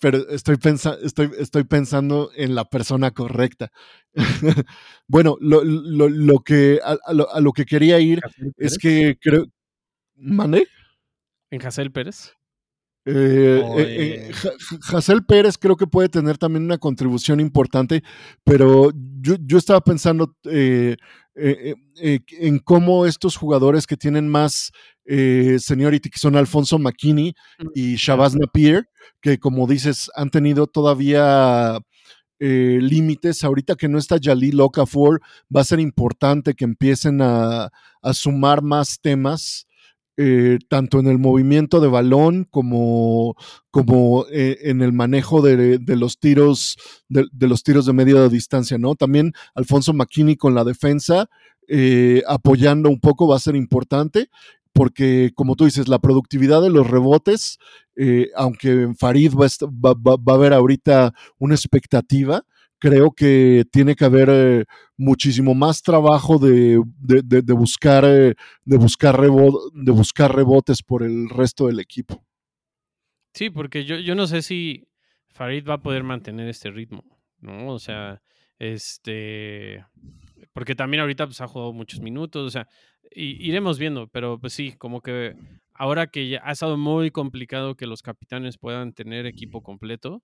pero 0.00 0.28
estoy, 0.28 0.56
pensa, 0.56 0.96
estoy, 1.02 1.30
estoy 1.38 1.64
pensando 1.64 2.30
en 2.34 2.54
la 2.54 2.64
persona 2.64 3.12
correcta. 3.12 3.70
bueno, 5.06 5.36
lo, 5.40 5.62
lo, 5.62 6.08
lo 6.08 6.38
que, 6.40 6.80
a, 6.82 6.98
lo, 7.12 7.32
a, 7.32 7.40
lo, 7.40 7.52
que 7.52 7.64
quería 7.64 8.00
ir 8.00 8.20
es 8.56 8.78
que 8.78 9.16
creo... 9.20 9.46
¿Mande? 10.16 10.66
¿En 11.50 11.64
Hassel 11.64 11.92
Pérez? 11.92 12.34
Eh, 13.12 13.62
eh, 13.78 14.30
eh 14.30 15.20
Pérez 15.26 15.58
creo 15.58 15.76
que 15.76 15.86
puede 15.86 16.08
tener 16.08 16.38
también 16.38 16.64
una 16.64 16.78
contribución 16.78 17.40
importante, 17.40 18.02
pero 18.44 18.92
yo, 19.20 19.36
yo 19.40 19.58
estaba 19.58 19.80
pensando 19.80 20.36
eh, 20.44 20.96
en 21.34 22.58
cómo 22.58 23.06
estos 23.06 23.36
jugadores 23.36 23.86
que 23.86 23.96
tienen 23.96 24.28
más 24.28 24.72
seniority, 25.06 26.08
que 26.08 26.18
son 26.18 26.36
Alfonso 26.36 26.78
McKinney 26.78 27.34
y 27.74 27.96
Shabazz 27.96 28.36
Napier, 28.36 28.88
que 29.20 29.38
como 29.38 29.66
dices, 29.66 30.10
han 30.14 30.30
tenido 30.30 30.66
todavía 30.68 31.78
límites. 32.38 33.42
Ahorita 33.42 33.74
que 33.74 33.88
no 33.88 33.98
está 33.98 34.18
Jalil 34.22 34.60
Okafor, 34.60 35.20
va 35.54 35.62
a 35.62 35.64
ser 35.64 35.80
importante 35.80 36.54
que 36.54 36.64
empiecen 36.64 37.20
a, 37.22 37.70
a 38.02 38.12
sumar 38.12 38.62
más 38.62 39.00
temas 39.00 39.66
eh, 40.22 40.58
tanto 40.68 41.00
en 41.00 41.06
el 41.06 41.18
movimiento 41.18 41.80
de 41.80 41.88
balón 41.88 42.46
como, 42.50 43.36
como 43.70 44.26
eh, 44.30 44.58
en 44.64 44.82
el 44.82 44.92
manejo 44.92 45.40
de, 45.40 45.80
los 45.96 46.18
tiros 46.20 46.76
de, 47.08 47.48
los 47.48 47.62
tiros 47.62 47.86
de 47.86 47.94
media 47.94 48.28
distancia, 48.28 48.76
¿no? 48.76 48.96
También 48.96 49.32
Alfonso 49.54 49.94
McKinney 49.94 50.36
con 50.36 50.54
la 50.54 50.64
defensa, 50.64 51.30
eh, 51.68 52.22
apoyando 52.28 52.90
un 52.90 53.00
poco 53.00 53.28
va 53.28 53.36
a 53.36 53.40
ser 53.40 53.56
importante 53.56 54.28
porque, 54.74 55.30
como 55.34 55.56
tú 55.56 55.64
dices, 55.64 55.88
la 55.88 56.00
productividad 56.00 56.60
de 56.60 56.68
los 56.68 56.86
rebotes, 56.86 57.58
aunque 58.36 58.72
en 58.72 58.96
Farid 58.96 59.32
va, 59.32 59.94
va, 59.94 60.16
va, 60.16 60.32
a 60.34 60.36
haber 60.36 60.52
ahorita 60.52 61.14
una 61.38 61.54
expectativa, 61.54 62.44
creo 62.80 63.12
que 63.12 63.64
tiene 63.70 63.94
que 63.94 64.04
haber 64.04 64.28
eh, 64.30 64.64
muchísimo 64.96 65.54
más 65.54 65.82
trabajo 65.82 66.38
de, 66.38 66.82
de, 66.98 67.52
buscar, 67.52 68.04
eh, 68.04 68.34
de, 68.64 68.76
buscar 68.76 69.20
de 69.20 69.92
buscar 69.92 70.34
rebotes 70.34 70.82
por 70.82 71.02
el 71.02 71.28
resto 71.28 71.66
del 71.66 71.78
equipo. 71.78 72.24
Sí, 73.34 73.50
porque 73.50 73.84
yo, 73.84 73.96
yo 73.98 74.14
no 74.14 74.26
sé 74.26 74.42
si 74.42 74.88
Farid 75.28 75.68
va 75.68 75.74
a 75.74 75.82
poder 75.82 76.02
mantener 76.02 76.48
este 76.48 76.70
ritmo, 76.70 77.04
¿no? 77.40 77.68
O 77.68 77.78
sea, 77.78 78.20
este, 78.58 79.84
porque 80.52 80.74
también 80.74 81.00
ahorita 81.02 81.26
pues, 81.26 81.40
ha 81.40 81.46
jugado 81.46 81.72
muchos 81.72 82.00
minutos, 82.00 82.46
o 82.46 82.50
sea, 82.50 82.66
y, 83.14 83.46
iremos 83.46 83.78
viendo, 83.78 84.08
pero 84.08 84.38
pues 84.40 84.52
sí, 84.52 84.72
como 84.72 85.00
que 85.00 85.36
ahora 85.74 86.08
que 86.08 86.28
ya 86.28 86.42
ha 86.44 86.52
estado 86.52 86.76
muy 86.76 87.10
complicado 87.10 87.76
que 87.76 87.86
los 87.86 88.02
capitanes 88.02 88.58
puedan 88.58 88.92
tener 88.92 89.26
equipo 89.26 89.62
completo, 89.62 90.22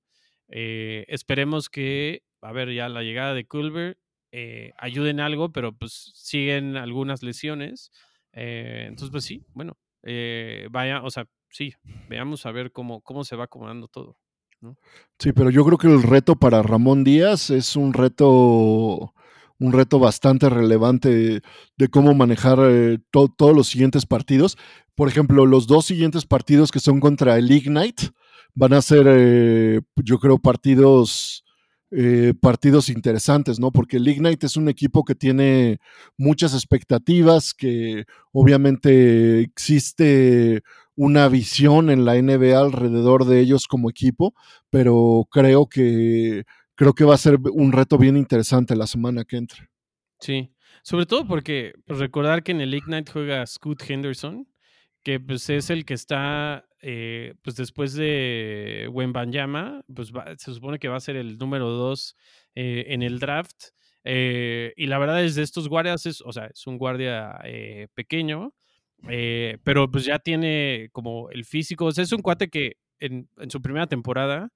eh, 0.49 1.05
esperemos 1.09 1.69
que 1.69 2.23
a 2.47 2.53
ver, 2.53 2.73
ya 2.73 2.89
la 2.89 3.03
llegada 3.03 3.35
de 3.35 3.47
Culver 3.47 3.99
eh, 4.31 4.73
ayuda 4.79 5.11
en 5.11 5.21
algo, 5.21 5.51
pero 5.53 5.73
pues 5.77 6.13
siguen 6.15 6.77
algunas 6.77 7.23
lesiones. 7.23 7.91
Eh, 8.33 8.85
entonces, 8.89 9.11
pues 9.11 9.25
sí, 9.25 9.45
bueno, 9.53 9.77
eh, 10.03 10.69
vaya, 10.71 11.03
o 11.03 11.11
sea, 11.11 11.27
sí, 11.51 11.75
veamos 12.09 12.47
a 12.47 12.53
ver 12.53 12.71
cómo, 12.71 13.01
cómo 13.01 13.25
se 13.25 13.37
va 13.37 13.45
acomodando 13.45 13.89
todo. 13.89 14.17
Sí, 15.19 15.33
pero 15.33 15.51
yo 15.51 15.65
creo 15.65 15.79
que 15.79 15.87
el 15.87 16.03
reto 16.03 16.37
para 16.37 16.63
Ramón 16.63 17.05
Díaz 17.05 17.51
es 17.51 17.77
un 17.77 17.93
reto 17.93 19.13
un 19.59 19.73
reto 19.73 19.99
bastante 19.99 20.51
relevante 20.51 21.41
de 21.77 21.89
cómo 21.89 22.15
manejar 22.15 22.59
to 23.11 23.29
todos 23.29 23.57
los 23.57 23.69
siguientes 23.69 24.05
partidos. 24.07 24.59
Por 24.95 25.09
ejemplo, 25.09 25.47
los 25.47 25.67
dos 25.67 25.87
siguientes 25.87 26.27
partidos 26.27 26.71
que 26.71 26.81
son 26.81 27.01
contra 27.01 27.39
el 27.39 27.51
Ignite 27.51 28.11
van 28.57 28.73
a 28.73 28.83
ser, 28.83 29.07
eh, 29.09 29.81
yo 29.97 30.19
creo, 30.19 30.39
partidos 30.39 31.45
eh, 31.93 32.35
partidos 32.41 32.89
interesantes, 32.89 33.61
¿no? 33.61 33.71
Porque 33.71 33.99
el 33.99 34.09
Ignite 34.09 34.47
es 34.47 34.57
un 34.57 34.69
equipo 34.69 35.05
que 35.05 35.15
tiene 35.15 35.79
muchas 36.19 36.53
expectativas, 36.53 37.55
que 37.55 38.07
obviamente 38.33 39.41
existe 39.41 40.63
una 40.97 41.29
visión 41.29 41.89
en 41.91 42.05
la 42.05 42.21
NBA 42.21 42.59
alrededor 42.59 43.25
de 43.25 43.39
ellos 43.39 43.69
como 43.69 43.89
equipo, 43.89 44.35
pero 44.69 45.29
creo 45.31 45.69
que 45.69 46.45
creo 46.75 46.93
que 46.93 47.05
va 47.05 47.15
a 47.15 47.19
ser 47.19 47.39
un 47.53 47.71
reto 47.71 47.99
bien 47.99 48.17
interesante 48.17 48.75
la 48.75 48.89
semana 48.89 49.25
que 49.25 49.37
entre. 49.37 49.69
Sí, 50.19 50.51
sobre 50.83 51.07
todo 51.07 51.27
porque 51.27 51.73
recordar 51.87 52.43
que 52.43 52.53
en 52.53 52.63
el 52.63 52.75
Ignite 52.75 53.13
juega 53.13 53.47
Scoot 53.47 53.89
Henderson, 53.89 54.49
que 55.07 55.21
pues 55.21 55.49
es 55.51 55.71
el 55.71 55.85
que 55.85 55.95
está 55.95 56.69
eh, 56.81 57.35
pues 57.43 57.55
después 57.55 57.95
de 57.95 58.89
Wembanyama, 58.93 59.85
pues 59.95 60.11
se 60.37 60.53
supone 60.53 60.81
que 60.81 60.89
va 60.89 60.97
a 60.97 61.01
ser 61.01 61.15
el 61.15 61.39
número 61.39 61.71
dos 61.71 62.17
eh, 62.57 62.87
en 62.89 63.03
el 63.03 63.21
draft. 63.21 63.67
Eh, 64.03 64.73
y 64.77 64.89
la 64.89 64.99
verdad 64.99 65.23
es 65.23 65.37
de 65.37 65.45
estos 65.45 65.69
guardias, 65.69 66.07
es, 66.07 66.21
o 66.23 66.33
sea, 66.33 66.47
es 66.47 66.67
un 66.67 66.77
guardia 66.77 67.39
pequeño, 67.95 68.53
pero 69.63 69.89
pues 69.89 70.07
ya 70.07 70.19
tiene 70.19 70.89
como 70.91 71.31
el 71.31 71.45
físico, 71.45 71.85
o 71.85 71.91
es 71.91 72.11
un 72.11 72.21
cuate 72.21 72.49
que 72.49 72.79
en 72.99 73.29
su 73.49 73.63
primera 73.63 73.87
temporada 73.87 74.49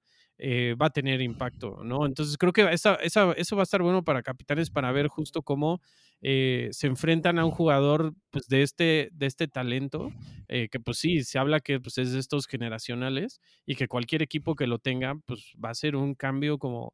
eh, 0.43 0.75
va 0.81 0.87
a 0.87 0.89
tener 0.89 1.21
impacto, 1.21 1.83
¿no? 1.83 2.03
Entonces 2.05 2.35
creo 2.35 2.51
que 2.51 2.63
esa, 2.71 2.95
esa, 2.95 3.31
eso 3.33 3.55
va 3.55 3.61
a 3.61 3.63
estar 3.63 3.83
bueno 3.83 4.03
para 4.03 4.23
Capitanes 4.23 4.71
para 4.71 4.91
ver 4.91 5.07
justo 5.07 5.43
cómo 5.43 5.81
eh, 6.21 6.69
se 6.71 6.87
enfrentan 6.87 7.37
a 7.37 7.45
un 7.45 7.51
jugador 7.51 8.15
pues, 8.31 8.47
de, 8.47 8.63
este, 8.63 9.09
de 9.13 9.27
este 9.27 9.47
talento, 9.47 10.09
eh, 10.47 10.67
que 10.69 10.79
pues 10.79 10.97
sí, 10.97 11.23
se 11.23 11.37
habla 11.37 11.59
que 11.59 11.79
pues, 11.79 11.99
es 11.99 12.13
de 12.13 12.19
estos 12.19 12.47
generacionales 12.47 13.39
y 13.67 13.75
que 13.75 13.87
cualquier 13.87 14.23
equipo 14.23 14.55
que 14.55 14.65
lo 14.65 14.79
tenga 14.79 15.15
pues 15.27 15.53
va 15.63 15.69
a 15.69 15.75
ser 15.75 15.95
un 15.95 16.15
cambio 16.15 16.57
como 16.57 16.93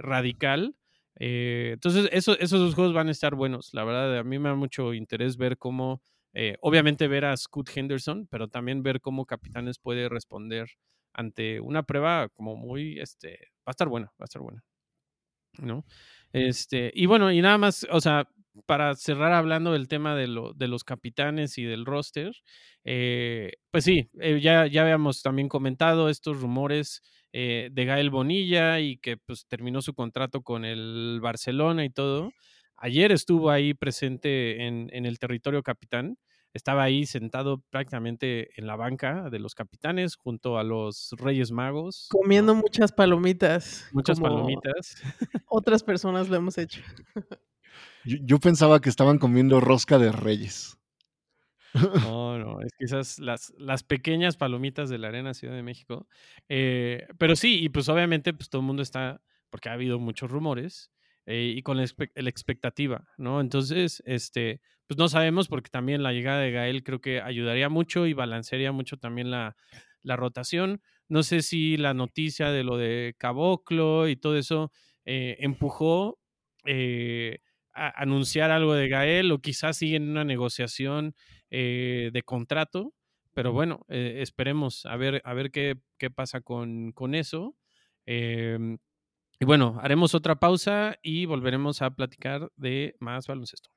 radical. 0.00 0.74
entonces 1.16 2.08
eso, 2.12 2.32
esos 2.38 2.60
dos 2.60 2.74
juegos 2.74 2.94
van 2.94 3.08
a 3.08 3.12
estar 3.12 3.34
buenos, 3.34 3.74
la 3.74 3.84
verdad 3.84 4.18
a 4.18 4.24
mí 4.24 4.38
me 4.38 4.48
da 4.48 4.54
mucho 4.54 4.94
interés 4.94 5.36
ver 5.36 5.58
cómo... 5.58 6.00
obviamente 6.60 7.08
ver 7.08 7.26
a 7.26 7.36
Scoot 7.36 7.68
Henderson, 7.76 8.26
pero 8.30 8.48
también 8.48 8.82
ver 8.82 9.00
cómo 9.00 9.26
Capitanes 9.26 9.78
puede 9.78 10.08
responder 10.08 10.70
ante 11.14 11.60
una 11.60 11.84
prueba 11.84 12.28
como 12.30 12.56
muy, 12.56 12.98
este, 13.00 13.38
va 13.60 13.68
a 13.68 13.70
estar 13.72 13.88
buena, 13.88 14.06
va 14.20 14.24
a 14.24 14.24
estar 14.24 14.42
buena, 14.42 14.62
¿no? 15.58 15.84
Este, 16.32 16.90
y 16.94 17.06
bueno, 17.06 17.32
y 17.32 17.40
nada 17.40 17.58
más, 17.58 17.86
o 17.90 18.00
sea, 18.00 18.28
para 18.66 18.94
cerrar 18.94 19.32
hablando 19.32 19.72
del 19.72 19.88
tema 19.88 20.14
de, 20.14 20.26
lo, 20.28 20.52
de 20.54 20.68
los 20.68 20.84
capitanes 20.84 21.58
y 21.58 21.64
del 21.64 21.86
roster, 21.86 22.32
eh, 22.84 23.52
pues 23.70 23.84
sí, 23.84 24.08
eh, 24.20 24.40
ya, 24.40 24.66
ya 24.66 24.82
habíamos 24.82 25.22
también 25.22 25.48
comentado 25.48 26.08
estos 26.08 26.40
rumores 26.40 27.02
eh, 27.32 27.68
de 27.72 27.84
Gael 27.84 28.10
Bonilla 28.10 28.80
y 28.80 28.98
que 28.98 29.16
pues 29.16 29.46
terminó 29.48 29.82
su 29.82 29.94
contrato 29.94 30.42
con 30.42 30.64
el 30.64 31.18
Barcelona 31.22 31.84
y 31.84 31.90
todo. 31.90 32.30
Ayer 32.76 33.12
estuvo 33.12 33.50
ahí 33.50 33.74
presente 33.74 34.66
en, 34.66 34.88
en 34.92 35.06
el 35.06 35.18
territorio 35.18 35.62
capitán 35.62 36.16
estaba 36.54 36.84
ahí 36.84 37.04
sentado 37.04 37.62
prácticamente 37.68 38.48
en 38.58 38.66
la 38.66 38.76
banca 38.76 39.28
de 39.28 39.40
los 39.40 39.54
capitanes 39.54 40.16
junto 40.16 40.56
a 40.56 40.64
los 40.64 41.10
Reyes 41.18 41.50
Magos. 41.50 42.08
Comiendo 42.10 42.54
muchas 42.54 42.92
palomitas. 42.92 43.88
Muchas 43.92 44.20
palomitas. 44.20 44.96
Otras 45.46 45.82
personas 45.82 46.28
lo 46.28 46.36
hemos 46.36 46.56
hecho. 46.56 46.80
Yo, 48.06 48.18
yo, 48.20 48.38
pensaba 48.38 48.80
que 48.80 48.90
estaban 48.90 49.18
comiendo 49.18 49.60
rosca 49.60 49.98
de 49.98 50.12
Reyes. 50.12 50.78
No, 52.08 52.38
no, 52.38 52.60
es 52.60 52.72
quizás 52.78 53.18
las, 53.18 53.52
las 53.58 53.82
pequeñas 53.82 54.36
palomitas 54.36 54.88
de 54.88 54.98
la 54.98 55.08
Arena 55.08 55.34
Ciudad 55.34 55.54
de 55.54 55.62
México. 55.62 56.06
Eh, 56.48 57.06
pero 57.18 57.34
sí, 57.34 57.64
y 57.64 57.68
pues 57.68 57.88
obviamente 57.88 58.32
pues 58.32 58.48
todo 58.48 58.60
el 58.60 58.66
mundo 58.66 58.82
está, 58.82 59.20
porque 59.50 59.68
ha 59.68 59.72
habido 59.72 59.98
muchos 59.98 60.30
rumores, 60.30 60.92
eh, 61.26 61.54
y 61.56 61.62
con 61.62 61.78
la, 61.78 61.86
la, 62.14 62.28
expectativa, 62.28 63.06
¿no? 63.16 63.40
Entonces, 63.40 64.02
este, 64.04 64.60
pues 64.86 64.98
no 64.98 65.08
sabemos 65.08 65.48
porque 65.48 65.70
también 65.70 66.02
la 66.02 66.12
llegada 66.12 66.40
de 66.40 66.50
Gael 66.50 66.82
creo 66.82 67.00
que 67.00 67.22
ayudaría 67.22 67.70
mucho 67.70 68.06
y 68.06 68.12
balancearía 68.12 68.72
mucho 68.72 68.98
también 68.98 69.30
la, 69.30 69.56
la 70.02 70.16
rotación. 70.16 70.82
No 71.08 71.22
sé 71.22 71.40
si 71.40 71.78
la 71.78 71.94
noticia 71.94 72.50
de 72.50 72.62
lo 72.62 72.76
de 72.76 73.14
Caboclo 73.16 74.06
y 74.08 74.16
todo 74.16 74.36
eso 74.36 74.70
eh, 75.06 75.36
empujó 75.40 76.18
eh, 76.66 77.38
a 77.72 78.02
anunciar 78.02 78.50
algo 78.50 78.74
de 78.74 78.88
Gael 78.88 79.32
o 79.32 79.38
quizás 79.40 79.78
siguen 79.78 80.10
una 80.10 80.24
negociación 80.24 81.14
de 81.50 82.22
contrato. 82.24 82.92
Pero 83.32 83.52
bueno, 83.52 83.84
esperemos 83.88 84.86
a 84.86 84.96
ver, 84.96 85.22
a 85.24 85.34
ver 85.34 85.52
qué, 85.52 85.76
qué 85.98 86.10
pasa 86.10 86.40
con, 86.40 86.92
con 86.92 87.14
eso. 87.14 87.56
Y 89.40 89.44
bueno, 89.44 89.78
haremos 89.82 90.14
otra 90.14 90.36
pausa 90.36 90.96
y 91.02 91.26
volveremos 91.26 91.82
a 91.82 91.90
platicar 91.90 92.50
de 92.56 92.94
más 93.00 93.26
baloncesto. 93.26 93.70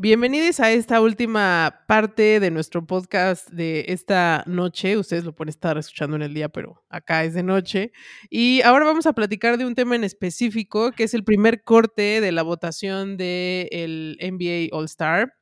Bienvenidos 0.00 0.60
a 0.60 0.70
esta 0.70 1.00
última 1.00 1.82
parte 1.88 2.38
de 2.38 2.52
nuestro 2.52 2.86
podcast 2.86 3.48
de 3.48 3.86
esta 3.88 4.44
noche. 4.46 4.96
Ustedes 4.96 5.24
lo 5.24 5.34
pueden 5.34 5.48
estar 5.48 5.76
escuchando 5.76 6.14
en 6.14 6.22
el 6.22 6.34
día, 6.34 6.48
pero 6.50 6.84
acá 6.88 7.24
es 7.24 7.34
de 7.34 7.42
noche. 7.42 7.90
Y 8.30 8.62
ahora 8.62 8.84
vamos 8.84 9.06
a 9.06 9.12
platicar 9.12 9.58
de 9.58 9.66
un 9.66 9.74
tema 9.74 9.96
en 9.96 10.04
específico, 10.04 10.92
que 10.92 11.02
es 11.02 11.14
el 11.14 11.24
primer 11.24 11.64
corte 11.64 12.20
de 12.20 12.30
la 12.30 12.42
votación 12.42 13.16
del 13.16 14.18
NBA 14.20 14.68
All 14.76 14.84
Star. 14.84 15.37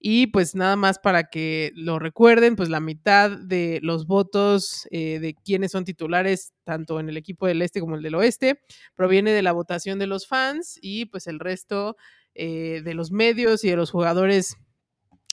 Y 0.00 0.28
pues 0.28 0.54
nada 0.54 0.76
más 0.76 0.98
para 0.98 1.24
que 1.24 1.72
lo 1.74 1.98
recuerden, 1.98 2.54
pues 2.54 2.68
la 2.68 2.80
mitad 2.80 3.30
de 3.30 3.80
los 3.82 4.06
votos 4.06 4.86
eh, 4.90 5.18
de 5.18 5.34
quienes 5.34 5.72
son 5.72 5.84
titulares, 5.84 6.52
tanto 6.64 7.00
en 7.00 7.08
el 7.08 7.16
equipo 7.16 7.46
del 7.46 7.62
este 7.62 7.80
como 7.80 7.96
el 7.96 8.02
del 8.02 8.14
oeste, 8.14 8.60
proviene 8.94 9.32
de 9.32 9.42
la 9.42 9.52
votación 9.52 9.98
de 9.98 10.06
los 10.06 10.28
fans 10.28 10.78
y 10.80 11.06
pues 11.06 11.26
el 11.26 11.40
resto 11.40 11.96
eh, 12.34 12.80
de 12.84 12.94
los 12.94 13.10
medios 13.10 13.64
y 13.64 13.70
de 13.70 13.76
los 13.76 13.90
jugadores 13.90 14.56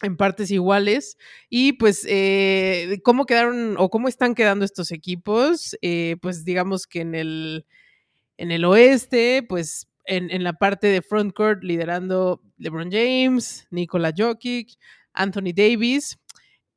en 0.01 0.17
partes 0.17 0.49
iguales. 0.49 1.17
Y 1.49 1.73
pues, 1.73 2.05
eh, 2.09 2.99
¿cómo 3.03 3.25
quedaron 3.25 3.75
o 3.77 3.89
cómo 3.89 4.07
están 4.07 4.33
quedando 4.35 4.65
estos 4.65 4.91
equipos? 4.91 5.77
Pues 6.21 6.43
digamos 6.43 6.87
que 6.87 7.01
en 7.01 7.15
el, 7.15 7.65
en 8.37 8.51
el 8.51 8.65
oeste, 8.65 9.45
pues 9.47 9.87
en, 10.05 10.43
la 10.43 10.53
parte 10.53 10.87
de 10.87 11.01
frontcourt 11.01 11.63
liderando 11.63 12.41
LeBron 12.57 12.91
James, 12.91 13.67
Nikola 13.71 14.13
Jokic, 14.15 14.77
Anthony 15.13 15.53
Davis. 15.55 16.17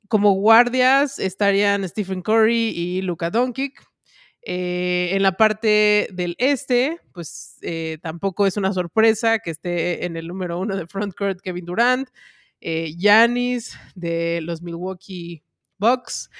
Como 0.08 0.32
guardias 0.32 1.18
estarían 1.18 1.86
Stephen 1.88 2.22
Curry 2.22 2.70
y 2.70 3.02
Luka 3.02 3.30
Doncic. 3.30 3.82
Eh, 4.42 5.10
en 5.12 5.22
la 5.22 5.32
parte 5.36 6.08
del 6.12 6.34
este, 6.38 7.00
pues 7.12 7.58
eh, 7.60 7.98
tampoco 8.00 8.46
es 8.46 8.56
una 8.56 8.72
sorpresa 8.72 9.40
que 9.40 9.50
esté 9.50 10.06
en 10.06 10.16
el 10.16 10.26
número 10.26 10.58
uno 10.58 10.76
de 10.76 10.86
frontcourt 10.86 11.40
Kevin 11.42 11.66
Durant, 11.66 12.08
Yanis 12.60 13.74
eh, 13.74 13.78
de 13.94 14.40
los 14.40 14.62
Milwaukee 14.62 15.42
Bucks, 15.78 16.30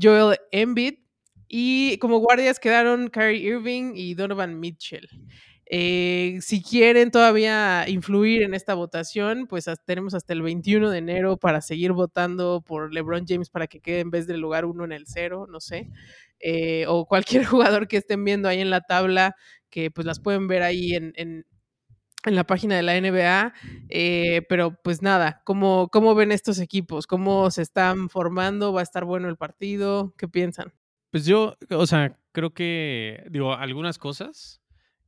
Joel 0.00 0.38
Embiid 0.52 0.94
y 1.48 1.98
como 1.98 2.18
guardias 2.18 2.58
quedaron 2.58 3.08
Kyrie 3.08 3.46
Irving 3.46 3.92
y 3.94 4.14
Donovan 4.14 4.58
Mitchell. 4.58 5.06
Eh, 5.74 6.36
si 6.42 6.62
quieren 6.62 7.10
todavía 7.10 7.88
influir 7.88 8.42
en 8.42 8.52
esta 8.52 8.74
votación, 8.74 9.46
pues 9.46 9.64
tenemos 9.86 10.12
hasta 10.12 10.34
el 10.34 10.42
21 10.42 10.90
de 10.90 10.98
enero 10.98 11.38
para 11.38 11.62
seguir 11.62 11.92
votando 11.92 12.60
por 12.60 12.92
LeBron 12.92 13.24
James 13.26 13.48
para 13.48 13.66
que 13.66 13.80
quede 13.80 14.00
en 14.00 14.10
vez 14.10 14.26
del 14.26 14.38
lugar 14.38 14.66
uno 14.66 14.84
en 14.84 14.92
el 14.92 15.06
cero, 15.06 15.46
no 15.48 15.60
sé. 15.60 15.88
Eh, 16.40 16.84
o 16.88 17.06
cualquier 17.06 17.44
jugador 17.46 17.88
que 17.88 17.96
estén 17.96 18.22
viendo 18.22 18.50
ahí 18.50 18.60
en 18.60 18.68
la 18.68 18.82
tabla, 18.82 19.34
que 19.70 19.90
pues 19.90 20.06
las 20.06 20.20
pueden 20.20 20.46
ver 20.46 20.62
ahí 20.62 20.92
en, 20.92 21.14
en, 21.16 21.46
en 22.26 22.34
la 22.34 22.44
página 22.44 22.76
de 22.76 22.82
la 22.82 23.00
NBA. 23.00 23.54
Eh, 23.88 24.42
pero 24.50 24.78
pues 24.84 25.00
nada, 25.00 25.40
¿cómo, 25.46 25.88
¿cómo 25.90 26.14
ven 26.14 26.32
estos 26.32 26.58
equipos? 26.58 27.06
¿Cómo 27.06 27.50
se 27.50 27.62
están 27.62 28.10
formando? 28.10 28.74
¿Va 28.74 28.80
a 28.80 28.82
estar 28.82 29.06
bueno 29.06 29.26
el 29.30 29.38
partido? 29.38 30.14
¿Qué 30.18 30.28
piensan? 30.28 30.74
Pues 31.10 31.24
yo, 31.24 31.56
o 31.70 31.86
sea, 31.86 32.18
creo 32.32 32.52
que, 32.52 33.24
digo, 33.30 33.54
algunas 33.54 33.96
cosas 33.96 34.61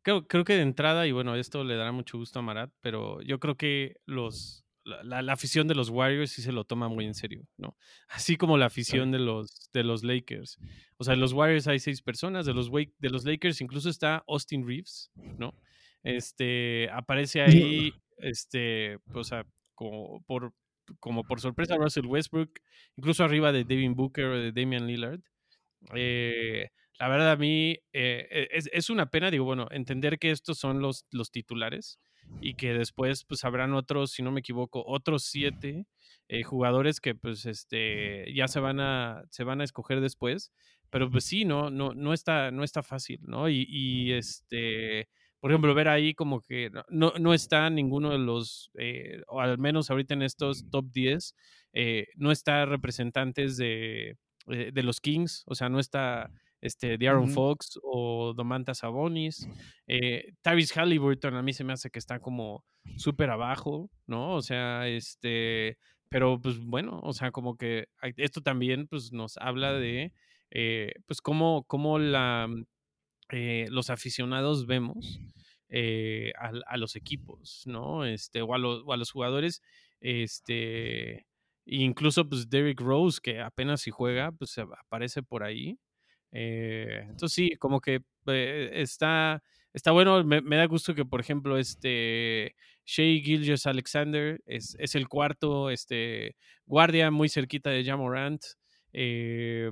Creo, 0.04 0.28
creo, 0.28 0.44
que 0.44 0.52
de 0.52 0.62
entrada, 0.62 1.06
y 1.06 1.12
bueno, 1.12 1.34
esto 1.34 1.64
le 1.64 1.76
dará 1.76 1.90
mucho 1.90 2.18
gusto 2.18 2.38
a 2.38 2.42
Marat, 2.42 2.70
pero 2.82 3.22
yo 3.22 3.40
creo 3.40 3.56
que 3.56 3.96
los, 4.04 4.64
la, 4.84 5.22
la, 5.22 5.32
afición 5.32 5.66
de 5.66 5.74
los 5.74 5.88
Warriors 5.88 6.30
sí 6.30 6.42
se 6.42 6.52
lo 6.52 6.64
toma 6.64 6.88
muy 6.88 7.06
en 7.06 7.14
serio, 7.14 7.46
¿no? 7.56 7.76
Así 8.08 8.36
como 8.36 8.58
la 8.58 8.66
afición 8.66 9.10
de 9.10 9.18
los, 9.18 9.70
de 9.72 9.82
los 9.82 10.04
Lakers. 10.04 10.58
O 10.98 11.04
sea, 11.04 11.14
en 11.14 11.20
los 11.20 11.32
Warriors 11.32 11.66
hay 11.68 11.78
seis 11.78 12.02
personas, 12.02 12.44
de 12.44 12.52
los, 12.52 12.70
de 12.70 13.10
los 13.10 13.24
Lakers 13.24 13.62
incluso 13.62 13.88
está 13.88 14.22
Austin 14.28 14.66
Reeves, 14.66 15.10
¿no? 15.38 15.54
Este, 16.02 16.90
aparece 16.90 17.40
ahí, 17.40 17.94
este, 18.18 18.98
o 19.14 19.24
sea, 19.24 19.46
como 19.74 20.22
por, 20.26 20.52
como 21.00 21.24
por 21.24 21.40
sorpresa 21.40 21.76
Russell 21.76 22.06
Westbrook, 22.06 22.50
incluso 22.96 23.24
arriba 23.24 23.52
de 23.52 23.64
Devin 23.64 23.94
Booker 23.94 24.26
o 24.26 24.38
de 24.38 24.52
Damian 24.52 24.86
Lillard. 24.86 25.20
Eh, 25.94 26.68
la 26.98 27.08
verdad 27.08 27.32
a 27.32 27.36
mí 27.36 27.78
eh, 27.92 28.48
es, 28.52 28.68
es, 28.72 28.90
una 28.90 29.10
pena, 29.10 29.30
digo, 29.30 29.44
bueno, 29.44 29.68
entender 29.70 30.18
que 30.18 30.30
estos 30.30 30.58
son 30.58 30.80
los, 30.80 31.06
los 31.10 31.30
titulares 31.30 31.98
y 32.40 32.54
que 32.54 32.72
después 32.72 33.24
pues 33.24 33.44
habrán 33.44 33.74
otros, 33.74 34.12
si 34.12 34.22
no 34.22 34.30
me 34.30 34.40
equivoco, 34.40 34.84
otros 34.86 35.24
siete 35.24 35.86
eh, 36.28 36.42
jugadores 36.42 37.00
que 37.00 37.14
pues 37.14 37.46
este 37.46 38.32
ya 38.34 38.48
se 38.48 38.60
van 38.60 38.80
a 38.80 39.24
se 39.30 39.44
van 39.44 39.60
a 39.60 39.64
escoger 39.64 40.00
después, 40.00 40.52
pero 40.90 41.10
pues 41.10 41.24
sí, 41.24 41.44
no 41.44 41.70
no 41.70 41.92
no 41.94 42.12
está 42.12 42.50
no 42.50 42.64
está 42.64 42.82
fácil, 42.82 43.20
¿no? 43.22 43.48
Y, 43.48 43.66
y 43.68 44.12
este 44.12 45.08
por 45.44 45.50
ejemplo, 45.50 45.74
ver 45.74 45.88
ahí 45.88 46.14
como 46.14 46.40
que 46.40 46.70
no, 46.88 47.12
no 47.20 47.34
está 47.34 47.68
ninguno 47.68 48.12
de 48.12 48.18
los, 48.18 48.70
eh, 48.78 49.20
o 49.26 49.42
al 49.42 49.58
menos 49.58 49.90
ahorita 49.90 50.14
en 50.14 50.22
estos 50.22 50.70
top 50.70 50.86
10, 50.90 51.34
eh, 51.74 52.06
no 52.14 52.32
está 52.32 52.64
representantes 52.64 53.58
de, 53.58 54.16
de 54.46 54.82
los 54.82 55.02
Kings, 55.02 55.42
o 55.44 55.54
sea, 55.54 55.68
no 55.68 55.80
está 55.80 56.30
este, 56.64 56.96
de 56.96 57.08
Aaron 57.08 57.24
uh 57.24 57.26
-huh. 57.26 57.34
Fox 57.34 57.78
o 57.82 58.32
Domantas 58.34 58.78
Sabonis. 58.78 59.46
Eh, 59.86 60.32
Tyrese 60.42 60.74
Halliburton 60.80 61.34
a 61.34 61.42
mí 61.42 61.52
se 61.52 61.62
me 61.62 61.74
hace 61.74 61.90
que 61.90 61.98
está 61.98 62.18
como 62.20 62.64
súper 62.96 63.30
abajo, 63.30 63.90
¿no? 64.06 64.34
O 64.34 64.42
sea, 64.42 64.88
este, 64.88 65.76
pero 66.08 66.40
pues 66.40 66.58
bueno, 66.58 67.00
o 67.02 67.12
sea, 67.12 67.30
como 67.30 67.56
que 67.56 67.88
esto 68.16 68.40
también 68.40 68.86
pues 68.88 69.12
nos 69.12 69.36
habla 69.36 69.72
de, 69.74 70.12
eh, 70.50 70.92
pues 71.06 71.20
cómo, 71.20 71.64
cómo 71.66 71.98
la, 71.98 72.48
eh, 73.30 73.66
los 73.70 73.90
aficionados 73.90 74.66
vemos 74.66 75.20
eh, 75.68 76.32
a, 76.38 76.52
a, 76.66 76.76
los 76.76 76.96
equipos, 76.96 77.64
¿no? 77.66 78.04
Este, 78.06 78.40
o 78.42 78.54
a, 78.54 78.58
lo, 78.58 78.84
o 78.84 78.92
a 78.92 78.96
los 78.96 79.10
jugadores, 79.10 79.60
este, 80.00 81.26
incluso 81.66 82.28
pues 82.28 82.48
Derrick 82.48 82.80
Rose, 82.80 83.20
que 83.22 83.40
apenas 83.40 83.82
si 83.82 83.90
juega, 83.90 84.32
pues 84.32 84.56
aparece 84.58 85.22
por 85.22 85.42
ahí. 85.42 85.78
Eh, 86.36 87.06
entonces 87.08 87.32
sí, 87.32 87.56
como 87.56 87.80
que 87.80 88.02
eh, 88.26 88.70
está, 88.74 89.42
está 89.72 89.92
bueno, 89.92 90.24
me, 90.24 90.56
da 90.56 90.66
gusto 90.66 90.92
que 90.92 91.04
por 91.04 91.20
ejemplo 91.20 91.56
este 91.56 92.56
Shea 92.84 93.22
Gilgis 93.22 93.66
Alexander 93.66 94.42
es, 94.44 94.76
es, 94.80 94.96
el 94.96 95.08
cuarto 95.08 95.70
este, 95.70 96.36
guardia 96.66 97.12
muy 97.12 97.28
cerquita 97.28 97.70
de 97.70 97.84
Jamorant, 97.84 98.42
eh, 98.92 99.70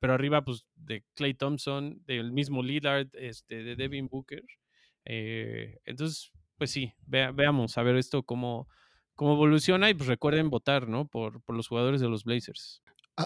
pero 0.00 0.14
arriba 0.14 0.42
pues 0.42 0.66
de 0.74 1.04
Clay 1.14 1.34
Thompson, 1.34 2.02
del 2.06 2.32
mismo 2.32 2.62
Lillard, 2.62 3.08
este, 3.14 3.62
de 3.62 3.76
Devin 3.76 4.08
Booker. 4.08 4.42
Entonces, 5.04 6.32
pues 6.58 6.72
sí, 6.72 6.92
ve, 7.06 7.30
veamos 7.32 7.78
a 7.78 7.82
ver 7.84 7.96
esto 7.96 8.24
cómo, 8.24 8.68
cómo 9.14 9.34
evoluciona 9.34 9.88
y 9.90 9.94
pues 9.94 10.08
recuerden 10.08 10.50
votar, 10.50 10.88
¿no? 10.88 11.06
Por, 11.06 11.40
por 11.42 11.56
los 11.56 11.68
jugadores 11.68 12.00
de 12.00 12.08
los 12.08 12.24
Blazers. 12.24 12.82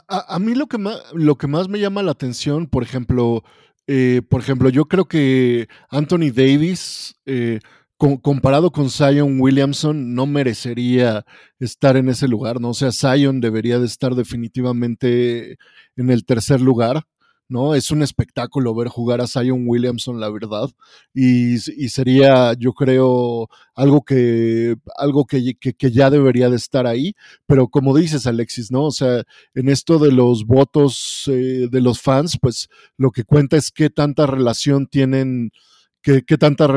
A, 0.08 0.34
a, 0.34 0.38
mí 0.38 0.54
lo 0.54 0.66
que, 0.66 0.78
más, 0.78 1.00
lo 1.12 1.36
que 1.36 1.46
más 1.46 1.68
me 1.68 1.78
llama 1.78 2.02
la 2.02 2.12
atención, 2.12 2.66
por 2.66 2.82
ejemplo, 2.82 3.44
eh, 3.86 4.22
por 4.28 4.40
ejemplo, 4.40 4.68
yo 4.70 4.86
creo 4.86 5.06
que 5.06 5.68
Anthony 5.90 6.32
Davis, 6.34 7.14
eh, 7.26 7.60
comparado 7.96 8.70
con 8.70 8.90
Zion 8.90 9.40
Williamson, 9.40 10.14
no 10.14 10.26
merecería 10.26 11.24
estar 11.58 11.96
en 11.96 12.08
ese 12.08 12.28
lugar, 12.28 12.60
¿no? 12.60 12.70
O 12.70 12.74
sea, 12.74 12.90
Zion 12.92 13.40
debería 13.40 13.78
de 13.78 13.86
estar 13.86 14.14
definitivamente 14.14 15.56
en 15.96 16.10
el 16.10 16.24
tercer 16.24 16.60
lugar. 16.60 17.04
¿No? 17.54 17.76
Es 17.76 17.92
un 17.92 18.02
espectáculo 18.02 18.74
ver 18.74 18.88
jugar 18.88 19.20
a 19.20 19.28
Zion 19.28 19.62
Williamson, 19.66 20.18
la 20.18 20.28
verdad. 20.28 20.68
Y, 21.14 21.58
sería, 21.88 22.52
yo 22.58 22.72
creo, 22.72 23.48
algo 23.76 24.02
que, 24.04 24.74
algo 24.96 25.24
que, 25.24 25.54
que, 25.54 25.90
ya 25.92 26.10
debería 26.10 26.50
de 26.50 26.56
estar 26.56 26.86
ahí. 26.88 27.14
Pero 27.46 27.68
como 27.68 27.96
dices, 27.96 28.26
Alexis, 28.26 28.72
¿no? 28.72 28.86
O 28.86 28.90
sea, 28.90 29.22
en 29.54 29.68
esto 29.68 30.00
de 30.00 30.10
los 30.10 30.46
votos 30.46 31.24
eh, 31.28 31.68
de 31.70 31.80
los 31.80 32.00
fans, 32.02 32.38
pues 32.42 32.68
lo 32.96 33.12
que 33.12 33.22
cuenta 33.22 33.56
es 33.56 33.70
qué 33.70 33.88
tanta 33.88 34.26
relación 34.26 34.88
tienen 34.88 35.52
qué, 36.02 36.22
qué 36.24 36.36
tanta, 36.36 36.68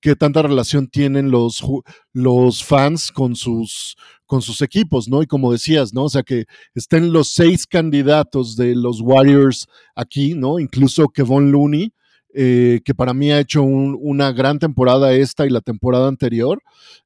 qué 0.00 0.16
tanta 0.16 0.42
relación 0.42 0.88
tienen 0.88 1.30
los, 1.30 1.64
los 2.12 2.64
fans 2.64 3.12
con 3.12 3.36
sus, 3.36 3.96
con 4.34 4.42
sus 4.42 4.62
equipos, 4.62 5.08
¿no? 5.08 5.22
Y 5.22 5.26
como 5.28 5.52
decías, 5.52 5.94
¿no? 5.94 6.02
O 6.06 6.08
sea, 6.08 6.24
que 6.24 6.46
estén 6.74 7.12
los 7.12 7.28
seis 7.28 7.68
candidatos 7.68 8.56
de 8.56 8.74
los 8.74 9.00
Warriors 9.00 9.68
aquí, 9.94 10.34
¿no? 10.34 10.58
Incluso 10.58 11.06
Kevon 11.08 11.52
Looney, 11.52 11.92
eh, 12.36 12.80
que 12.84 12.94
para 12.96 13.14
mí 13.14 13.30
ha 13.30 13.38
hecho 13.38 13.62
un- 13.62 13.96
una 14.00 14.32
gran 14.32 14.58
temporada 14.58 15.12
esta 15.12 15.46
y 15.46 15.50
la 15.50 15.60
temporada 15.60 16.08
anterior. 16.08 16.60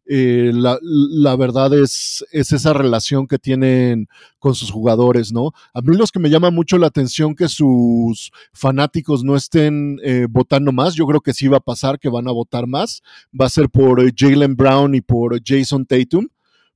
Eh, 0.07 0.53
la, 0.55 1.37
verdad 1.37 1.75
es, 1.75 2.25
es 2.33 2.51
esa 2.53 2.73
relación 2.73 3.27
que 3.27 3.37
tienen 3.39 4.07
con 4.39 4.55
sus 4.55 4.71
jugadores, 4.71 5.31
¿no? 5.31 5.53
A 5.75 5.83
mí 5.83 5.95
los 5.99 6.11
que 6.13 6.19
me 6.19 6.31
llama 6.31 6.51
mucho 6.51 6.79
la 6.79 6.87
atención 6.87 7.35
que 7.35 7.49
sus 7.49 8.31
fanáticos 8.55 9.23
no 9.23 9.37
estén 9.37 9.99
eh, 10.03 10.27
votando 10.31 10.73
más, 10.73 10.95
yo 10.95 11.05
creo 11.07 11.21
que 11.21 11.35
sí 11.35 11.47
va 11.47 11.59
a 11.59 11.61
pasar, 11.61 11.99
que 11.99 12.09
van 12.09 12.27
a 12.27 12.33
votar 12.33 12.67
más, 12.67 13.03
va 13.39 13.45
a 13.45 13.51
ser 13.51 13.69
por 13.69 14.01
Jalen 14.17 14.57
Brown 14.57 14.95
y 14.95 15.03
por 15.03 15.39
Jason 15.45 15.85
Tatum, 15.85 16.27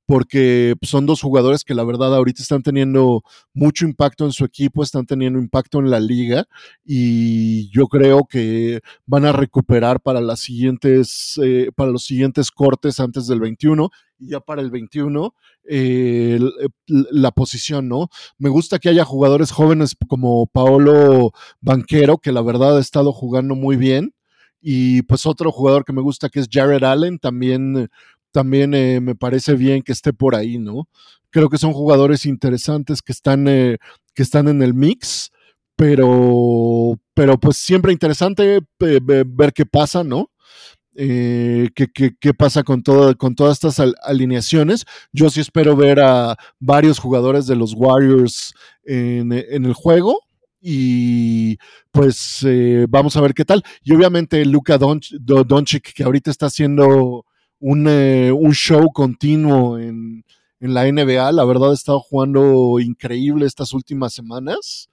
porque 0.05 0.75
son 0.81 1.05
dos 1.05 1.21
jugadores 1.21 1.63
que 1.63 1.73
la 1.73 1.83
verdad 1.83 2.13
ahorita 2.15 2.41
están 2.41 2.63
teniendo 2.63 3.23
mucho 3.53 3.85
impacto 3.85 4.25
en 4.25 4.31
su 4.33 4.45
equipo, 4.45 4.83
están 4.83 5.05
teniendo 5.05 5.39
impacto 5.39 5.79
en 5.79 5.89
la 5.89 5.99
liga 5.99 6.45
y 6.85 7.69
yo 7.71 7.87
creo 7.87 8.25
que 8.25 8.81
van 9.05 9.25
a 9.25 9.31
recuperar 9.31 10.01
para 10.01 10.21
las 10.21 10.39
siguientes, 10.41 11.39
eh, 11.43 11.69
para 11.75 11.91
los 11.91 12.03
siguientes 12.05 12.51
cortes 12.51 12.99
antes 12.99 13.27
del 13.27 13.39
21 13.39 13.89
y 14.19 14.29
ya 14.29 14.39
para 14.39 14.61
el 14.61 14.71
21 14.71 15.33
eh, 15.69 16.37
l- 16.39 16.51
la 17.11 17.31
posición, 17.31 17.87
¿no? 17.87 18.09
Me 18.37 18.49
gusta 18.49 18.79
que 18.79 18.89
haya 18.89 19.05
jugadores 19.05 19.51
jóvenes 19.51 19.95
como 20.07 20.47
Paolo 20.47 21.31
Banquero, 21.61 22.17
que 22.17 22.31
la 22.31 22.41
verdad 22.41 22.77
ha 22.77 22.81
estado 22.81 23.11
jugando 23.13 23.55
muy 23.55 23.77
bien. 23.77 24.13
Y 24.65 25.01
pues 25.03 25.25
otro 25.25 25.51
jugador 25.51 25.83
que 25.83 25.91
me 25.91 26.01
gusta 26.01 26.29
que 26.29 26.39
es 26.39 26.47
Jared 26.49 26.83
Allen, 26.83 27.19
también, 27.19 27.89
también 28.33 28.73
eh, 28.73 28.99
me 29.01 29.15
parece 29.15 29.55
bien 29.55 29.83
que 29.83 29.93
esté 29.93 30.13
por 30.13 30.35
ahí, 30.35 30.57
¿no? 30.59 30.89
Creo 31.31 31.49
que 31.49 31.57
son 31.59 31.73
jugadores 31.73 32.25
interesantes 32.25 33.01
que 33.01 33.13
están, 33.13 33.47
eh, 33.47 33.77
que 34.15 34.23
están 34.23 34.49
en 34.49 34.61
el 34.63 34.73
mix, 34.73 35.31
pero, 35.77 36.99
pero 37.13 37.39
pues 37.39 37.57
siempre 37.57 37.93
interesante 37.93 38.57
eh, 38.57 38.61
ve- 39.01 39.23
ver 39.27 39.53
qué 39.53 39.65
pasa, 39.65 40.03
¿no? 40.03 40.29
Eh, 40.95 41.69
qué, 41.75 41.87
qué- 41.91 42.15
qué 42.19 42.33
pasa 42.35 42.63
con, 42.63 42.83
todo, 42.83 43.17
con 43.17 43.35
todas 43.35 43.53
estas 43.53 43.79
al- 43.79 43.95
alineaciones. 44.03 44.85
Yo 45.11 45.29
sí 45.29 45.41
espero 45.41 45.75
ver 45.75 45.99
a 45.99 46.37
varios 46.59 46.99
jugadores 46.99 47.47
de 47.47 47.55
los 47.55 47.73
Warriors 47.75 48.53
en, 48.85 49.31
en 49.33 49.65
el 49.65 49.73
juego 49.73 50.19
y 50.61 51.57
pues 51.91 52.43
eh, 52.47 52.85
vamos 52.89 53.17
a 53.17 53.21
ver 53.21 53.33
qué 53.33 53.43
tal. 53.45 53.63
Y 53.83 53.93
obviamente 53.95 54.45
Luka 54.45 54.77
Doncic, 54.77 55.93
que 55.93 56.03
ahorita 56.03 56.29
está 56.31 56.45
haciendo 56.47 57.25
un, 57.65 57.87
eh, 57.87 58.29
un 58.33 58.53
show 58.53 58.91
continuo 58.91 59.79
en, 59.79 60.25
en 60.59 60.73
la 60.73 60.85
NBA, 60.85 61.31
la 61.31 61.45
verdad 61.45 61.71
ha 61.71 61.73
estado 61.73 62.01
jugando 62.01 62.77
increíble 62.81 63.45
estas 63.45 63.71
últimas 63.71 64.13
semanas. 64.13 64.89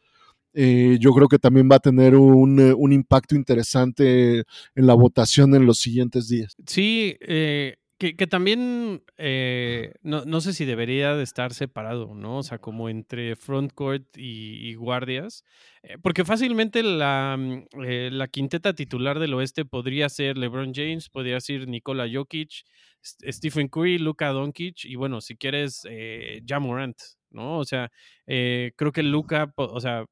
Eh, 0.54 0.96
yo 1.00 1.12
creo 1.12 1.26
que 1.26 1.40
también 1.40 1.68
va 1.70 1.76
a 1.76 1.80
tener 1.80 2.14
un, 2.14 2.60
eh, 2.60 2.72
un 2.72 2.92
impacto 2.92 3.34
interesante 3.34 4.38
en 4.38 4.86
la 4.86 4.94
votación 4.94 5.54
en 5.56 5.66
los 5.66 5.78
siguientes 5.78 6.28
días. 6.28 6.54
Sí, 6.64 7.16
eh, 7.20 7.74
que, 8.16 8.26
también 8.26 9.04
eh, 9.18 9.92
no, 10.02 10.24
no 10.24 10.40
sé 10.40 10.52
si 10.54 10.64
debería 10.64 11.14
de 11.14 11.22
estar 11.22 11.52
separado, 11.54 12.14
¿no? 12.14 12.38
O 12.38 12.42
sea, 12.42 12.58
como 12.58 12.88
entre 12.88 13.36
frontcourt 13.36 14.06
y, 14.16 14.74
guardias, 14.74 15.44
eh, 15.82 15.96
porque 16.02 16.24
fácilmente 16.24 16.82
la, 16.82 17.36
mm, 17.38 17.82
eh, 17.84 18.08
la 18.12 18.28
quinteta 18.28 18.72
titular 18.74 19.18
del 19.18 19.34
oeste 19.34 19.64
podría 19.64 20.08
ser 20.08 20.38
LeBron 20.38 20.72
James, 20.74 21.10
podría 21.10 21.40
ser 21.40 21.68
Nikola 21.68 22.06
Jokic, 22.12 22.64
Stephen 23.02 23.68
Curry, 23.68 23.98
Luka 23.98 24.28
Doncic 24.28 24.84
y 24.84 24.96
bueno, 24.96 25.20
si 25.20 25.36
quieres, 25.36 25.86
eh, 25.88 26.42
Ja 26.46 26.58
Morant, 26.60 26.96
¿no? 27.30 27.58
O 27.58 27.64
sea, 27.64 27.90
creo 28.26 28.92
que 28.92 29.02
Luka, 29.02 29.52
o 29.56 29.80
sea, 29.80 30.04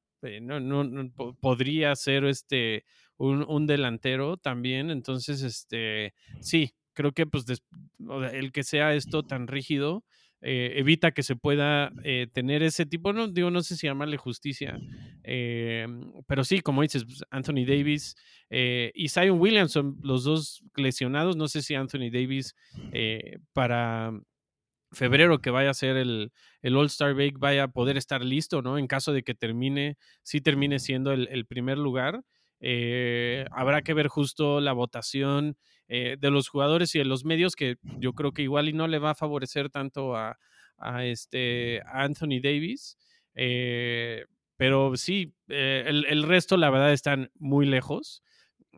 no, 0.43 0.61
no, 0.61 0.85
no, 0.85 1.11
po- 1.13 1.35
podría 1.41 1.95
ser 1.97 2.25
este 2.25 2.85
un, 3.17 3.45
un 3.49 3.67
delantero 3.67 4.37
también, 4.37 4.91
entonces, 4.91 5.43
este, 5.43 6.15
sí, 6.41 6.73
creo 6.99 7.13
que 7.13 7.27
pues 7.27 7.47
des- 7.47 7.63
o 8.09 8.21
sea, 8.21 8.31
el 8.31 8.51
que 8.51 8.65
sea 8.65 8.93
esto 8.95 9.23
tan 9.23 9.47
rígido 9.47 10.03
eh, 10.41 10.75
evita 10.77 11.13
que 11.13 11.23
se 11.23 11.37
pueda 11.37 11.93
eh, 12.05 12.27
tener 12.33 12.63
ese 12.65 12.87
tipo, 12.87 13.13
no 13.13 13.29
digo, 13.29 13.51
no 13.51 13.63
sé 13.63 13.77
si 13.77 13.87
llamarle 13.87 14.17
justicia, 14.17 14.79
eh, 15.25 15.87
pero 16.27 16.43
sí, 16.45 16.61
como 16.61 16.83
dices, 16.83 17.05
pues, 17.05 17.23
Anthony 17.31 17.65
Davis 17.67 18.15
y 18.51 19.09
Zion 19.09 19.39
Williamson, 19.41 19.97
los 20.03 20.25
dos 20.25 20.63
lesionados, 20.77 21.37
no 21.37 21.47
sé 21.49 21.63
si 21.63 21.75
Anthony 21.75 22.11
Davis 22.11 22.55
para 23.53 24.13
febrero 24.93 25.41
que 25.41 25.51
vaya 25.51 25.71
a 25.71 25.75
ser 25.75 25.97
el, 25.97 26.33
el 26.63 26.77
All-Star 26.77 27.15
Break 27.15 27.39
vaya 27.39 27.65
a 27.65 27.69
poder 27.69 27.97
estar 27.97 28.25
listo, 28.25 28.63
¿no? 28.63 28.79
En 28.79 28.87
caso 28.87 29.13
de 29.13 29.23
que 29.23 29.35
termine, 29.35 29.97
sí 30.23 30.41
termine 30.41 30.79
siendo 30.79 31.13
el, 31.13 31.29
el 31.31 31.47
primer 31.47 31.79
lugar. 31.79 32.23
Habrá 33.53 33.83
que 33.83 33.95
ver 33.95 34.09
justo 34.09 34.61
la 34.61 34.73
votación 34.73 35.57
eh, 35.89 36.17
de 36.19 36.31
los 36.31 36.49
jugadores 36.49 36.95
y 36.95 36.99
de 36.99 37.05
los 37.07 37.25
medios, 37.25 37.57
que 37.57 37.77
yo 37.99 38.13
creo 38.13 38.33
que 38.33 38.43
igual 38.43 38.69
y 38.69 38.73
no 38.75 38.87
le 38.87 38.99
va 38.99 39.11
a 39.11 39.15
favorecer 39.15 39.71
tanto 39.71 40.15
a, 40.17 40.39
este, 41.03 41.83
Anthony 41.87 42.41
Davis. 42.43 42.97
Eh, 43.35 44.25
pero 44.57 44.97
sí, 44.97 45.33
eh, 45.49 45.85
el, 45.87 46.23
resto, 46.25 46.57
la 46.57 46.71
verdad, 46.71 46.93
están 46.93 47.31
muy 47.39 47.67
lejos. 47.67 48.23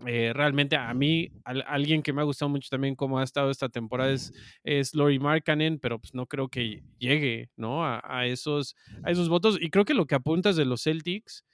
Realmente 0.03 0.77
a 0.77 0.95
mí, 0.95 1.31
al- 1.45 1.65
alguien 1.67 2.03
que 2.03 2.13
me 2.15 2.23
ha 2.23 2.25
gustado 2.25 2.49
mucho 2.49 2.69
también 2.71 2.95
como 2.95 3.19
ha 3.19 3.25
estado 3.25 3.51
esta 3.51 3.69
temporada 3.69 4.13
es, 4.13 4.33
es 4.65 4.95
Lori 4.95 5.19
Markkanen, 5.19 5.79
pero 5.79 5.99
pues 5.99 6.15
no 6.15 6.25
creo 6.27 6.49
que 6.49 6.83
llegue, 6.99 7.51
¿no? 7.57 7.85
A, 7.85 8.25
esos, 8.27 8.77
a 9.03 9.11
esos 9.11 9.29
votos. 9.29 9.59
Y 9.61 9.69
creo 9.69 9.85
que 9.85 9.93
lo 9.93 10.07
que 10.07 10.15
apuntas 10.15 10.57
de 10.57 10.65
los 10.65 10.85
Celtics, 10.85 11.45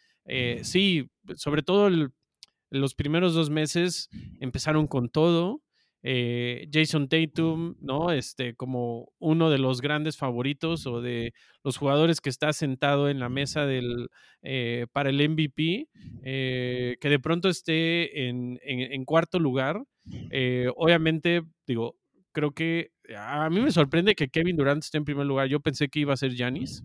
sí, 0.63 1.09
sobre 1.35 1.63
todo 1.63 1.89
el- 1.89 2.11
los 2.71 2.95
primeros 2.95 3.35
dos 3.35 3.51
meses 3.51 4.09
empezaron 4.41 4.87
con 4.87 5.09
todo. 5.09 5.63
eh, 6.09 6.69
Jason 6.73 7.09
Tatum, 7.09 7.75
¿no? 7.81 8.13
Este, 8.13 8.55
como 8.55 9.09
uno 9.19 9.51
de 9.51 9.59
los 9.59 9.81
grandes 9.81 10.17
favoritos 10.17 10.87
o 10.87 11.01
de 11.01 11.33
los 11.65 11.79
jugadores 11.79 12.21
que 12.21 12.31
está 12.31 12.53
sentado 12.53 13.09
en 13.09 13.19
la 13.19 13.29
mesa 13.29 13.67
del, 13.67 14.09
eh, 14.43 14.87
para 14.93 15.11
el 15.11 15.21
MVP, 15.21 15.89
eh, 16.23 16.97
que 17.01 17.09
de 17.09 17.19
pronto 17.19 17.49
esté 17.49 18.29
en, 18.29 18.61
en- 18.63 18.93
en 18.93 19.05
cuarto 19.05 19.41
lugar. 19.41 19.83
Obviamente, 20.77 21.43
digo, 21.67 21.97
creo 22.31 22.53
que 22.53 22.91
a 23.17 23.51
mí 23.51 23.61
me 23.61 23.73
sorprende 23.73 24.15
que 24.15 24.29
Kevin 24.29 24.57
Durant 24.57 24.85
esté 24.85 24.99
en 24.99 25.05
primer 25.07 25.27
lugar. 25.27 25.49
Yo 25.49 25.59
pensé 25.59 25.89
que 25.89 26.01
iba 26.01 26.13
a 26.13 26.17
ser 26.17 26.35
Giannis, 26.35 26.85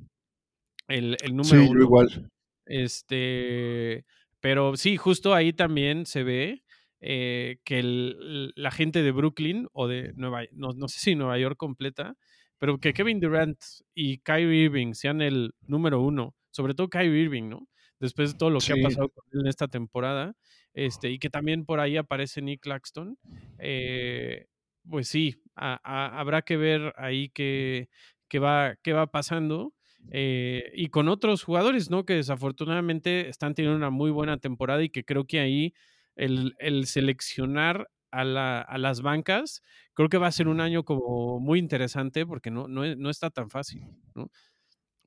el, 0.88 1.16
el 1.24 1.36
número 1.36 1.62
Sí, 1.64 1.70
uno. 1.70 1.82
igual. 1.84 2.30
Este, 2.66 4.04
pero 4.42 4.76
sí, 4.78 4.98
justo 4.98 5.34
ahí 5.34 5.54
también 5.54 6.06
se 6.06 6.24
ve 6.24 6.64
eh, 7.04 7.60
que 7.66 7.80
el- 7.80 8.54
la 8.56 8.72
gente 8.72 9.02
de 9.04 9.12
Brooklyn 9.12 9.68
o 9.74 9.88
de 9.88 10.14
Nueva, 10.16 10.44
no, 10.52 10.70
no 10.76 10.88
sé 10.88 11.00
si 11.00 11.16
Nueva 11.16 11.40
York 11.40 11.58
completa, 11.58 12.16
pero 12.60 12.78
que 12.80 12.94
Kevin 12.94 13.20
Durant 13.20 13.58
y 13.96 14.20
Kyrie 14.20 14.66
Irving 14.66 14.94
sean 14.94 15.22
el 15.22 15.54
número 15.62 16.02
uno, 16.02 16.36
sobre 16.52 16.76
todo 16.76 16.90
Kyrie 16.90 17.24
Irving, 17.24 17.50
¿no? 17.50 17.68
Después 18.00 18.34
de 18.34 18.38
todo 18.38 18.52
lo 18.52 18.60
que 18.60 18.66
Sí. 18.68 18.74
ha 18.74 18.84
pasado 18.84 19.10
con 19.10 19.24
él 19.34 19.42
en 19.42 19.48
esta 19.48 19.68
temporada, 19.68 20.36
este, 20.74 21.10
y 21.12 21.20
que 21.20 21.30
también 21.32 21.66
por 21.66 21.80
ahí 21.80 21.98
aparece 21.98 22.42
Nick 22.44 22.62
Claxton, 22.62 23.18
eh, 23.60 24.48
pues 24.90 25.08
sí, 25.08 25.42
a- 25.56 25.80
a- 25.84 26.20
habrá 26.20 26.42
que 26.44 26.58
ver 26.58 26.94
ahí 26.98 27.30
qué, 27.30 27.90
qué 28.28 28.40
va, 28.40 28.76
qué 28.84 28.94
va 28.94 29.08
pasando. 29.12 29.74
Eh, 30.10 30.72
y 30.74 30.90
con 30.90 31.08
otros 31.10 31.44
jugadores, 31.44 31.90
¿no? 31.90 32.06
Que 32.06 32.16
desafortunadamente 32.16 33.30
están 33.30 33.54
teniendo 33.54 33.78
una 33.78 33.90
muy 33.90 34.12
buena 34.12 34.38
temporada 34.38 34.84
y 34.84 34.90
que 34.90 35.04
creo 35.06 35.26
que 35.26 35.40
ahí 35.40 35.74
el, 36.16 36.56
el 36.60 36.86
seleccionar 36.88 37.90
a, 38.12 38.24
la- 38.26 38.62
a 38.62 38.78
las 38.78 39.02
bancas, 39.02 39.62
creo 39.94 40.10
que 40.10 40.18
va 40.18 40.28
a 40.28 40.32
ser 40.32 40.48
un 40.48 40.60
año 40.62 40.84
como 40.84 41.40
muy 41.40 41.60
interesante 41.60 42.26
porque 42.26 42.52
no, 42.52 42.68
no, 42.68 42.84
es- 42.84 42.98
no 42.98 43.10
está 43.10 43.30
tan 43.30 43.50
fácil, 43.50 43.84
¿no? 44.16 44.30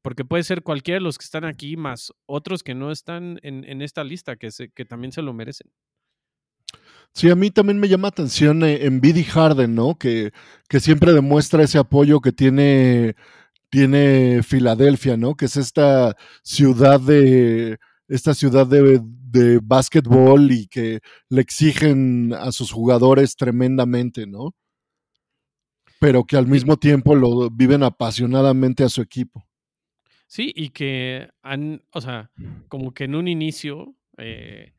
Porque 0.03 0.25
puede 0.25 0.43
ser 0.45 0.63
cualquiera 0.63 0.99
de 0.99 1.05
los 1.05 1.19
que 1.19 1.25
están 1.25 1.45
aquí 1.45 1.77
más 1.77 2.13
otros 2.27 2.63
que 2.63 2.75
no 2.75 2.91
están 2.93 3.39
en, 3.43 3.65
en 3.65 3.83
esta 3.83 4.05
lista, 4.05 4.37
que, 4.37 4.51
se, 4.51 4.71
que 4.71 4.85
también 4.85 5.13
se 5.13 5.23
lo 5.23 5.33
merecen. 5.33 5.71
Sí, 7.13 7.31
a 7.31 7.37
mí 7.37 7.51
también 7.51 7.79
me 7.79 7.89
llama 7.89 8.09
atención 8.09 8.63
eh, 8.65 8.85
en 8.87 9.01
Biddy 9.01 9.23
Harden, 9.25 9.75
¿no? 9.75 9.97
Que, 9.99 10.33
que 10.69 10.81
siempre 10.81 11.13
demuestra 11.13 11.63
ese 11.63 11.79
apoyo 11.79 12.21
que 12.21 12.33
tiene, 12.33 13.15
tiene 13.75 14.45
Filadelfia, 14.45 15.17
¿no? 15.17 15.35
Que 15.35 15.47
es 15.47 15.57
esta 15.57 16.17
ciudad 16.45 17.01
de 17.01 17.77
esta 18.07 18.33
ciudad 18.33 18.69
de, 18.69 19.01
de 19.03 19.59
básquetbol 19.61 20.53
y 20.53 20.69
que 20.69 21.01
le 21.29 21.41
exigen 21.41 22.33
a 22.35 22.53
sus 22.53 22.71
jugadores 22.71 23.35
tremendamente, 23.35 24.29
¿no? 24.29 24.55
Pero 25.99 26.23
que 26.23 26.37
al 26.37 26.47
mismo 26.47 26.77
tiempo 26.77 27.17
lo 27.17 27.51
viven 27.51 27.83
apasionadamente 27.83 28.85
a 28.85 28.89
su 28.89 29.03
equipo. 29.03 29.45
Sí, 30.29 30.53
y 30.55 30.69
que 30.69 31.31
han, 31.43 31.83
o 31.91 32.01
sea, 32.01 32.31
como 32.69 32.95
que 32.95 33.05
en 33.05 33.17
un 33.17 33.27
inicio, 33.27 33.97
eh, 34.19 34.73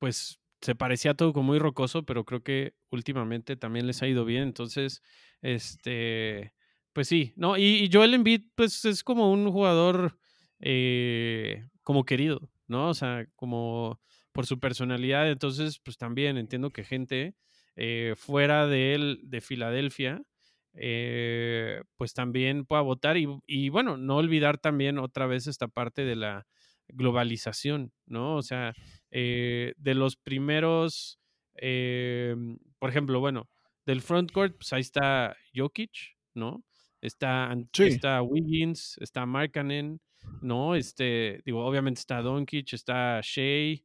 pues 0.00 0.40
se 0.60 0.74
parecía 0.74 1.14
todo 1.14 1.32
como 1.32 1.52
muy 1.52 1.60
rocoso, 1.60 2.04
pero 2.04 2.24
creo 2.24 2.42
que 2.42 2.74
últimamente 2.90 3.54
también 3.54 3.86
les 3.86 4.02
ha 4.02 4.08
ido 4.08 4.24
bien. 4.24 4.42
Entonces, 4.42 5.02
este, 5.40 6.52
pues 6.94 7.08
sí, 7.08 7.34
¿no? 7.36 7.58
Y, 7.58 7.84
y 7.84 7.90
Joel 7.92 8.14
Embiid, 8.14 8.42
pues 8.54 8.84
es 8.86 9.04
como 9.04 9.30
un 9.32 9.50
jugador 9.52 10.18
eh, 10.60 11.66
como 11.82 12.04
querido, 12.04 12.50
¿no? 12.68 12.88
O 12.88 12.94
sea, 12.94 13.26
como 13.36 14.00
por 14.32 14.46
su 14.46 14.58
personalidad. 14.60 15.30
Entonces, 15.30 15.78
pues 15.80 15.98
también 15.98 16.38
entiendo 16.38 16.70
que 16.70 16.84
gente 16.84 17.34
eh, 17.76 18.14
fuera 18.16 18.66
de 18.66 18.94
él, 18.94 19.20
de 19.24 19.40
Filadelfia, 19.42 20.22
eh, 20.74 21.82
pues 21.96 22.14
también 22.14 22.64
pueda 22.64 22.82
votar. 22.82 23.16
Y, 23.16 23.28
y 23.46 23.68
bueno, 23.68 23.96
no 23.96 24.16
olvidar 24.16 24.58
también 24.58 24.98
otra 24.98 25.26
vez 25.26 25.46
esta 25.46 25.68
parte 25.68 26.04
de 26.04 26.16
la 26.16 26.46
globalización, 26.88 27.92
¿no? 28.06 28.36
O 28.36 28.42
sea, 28.42 28.74
eh, 29.10 29.74
de 29.76 29.94
los 29.94 30.16
primeros, 30.16 31.18
eh, 31.56 32.36
por 32.78 32.90
ejemplo, 32.90 33.20
bueno, 33.20 33.48
del 33.86 34.00
frontcourt, 34.00 34.56
pues 34.56 34.72
ahí 34.72 34.80
está 34.80 35.36
Jokic, 35.54 36.16
¿no? 36.34 36.64
Está, 37.04 37.54
Sí. 37.74 37.84
está 37.84 38.22
Wiggins, 38.22 38.96
está 38.98 39.26
Markkanen, 39.26 40.00
¿no? 40.40 40.74
Este, 40.74 41.42
digo, 41.44 41.64
obviamente 41.64 42.00
está 42.00 42.22
Doncic, 42.22 42.72
está 42.72 43.20
Shea, 43.22 43.76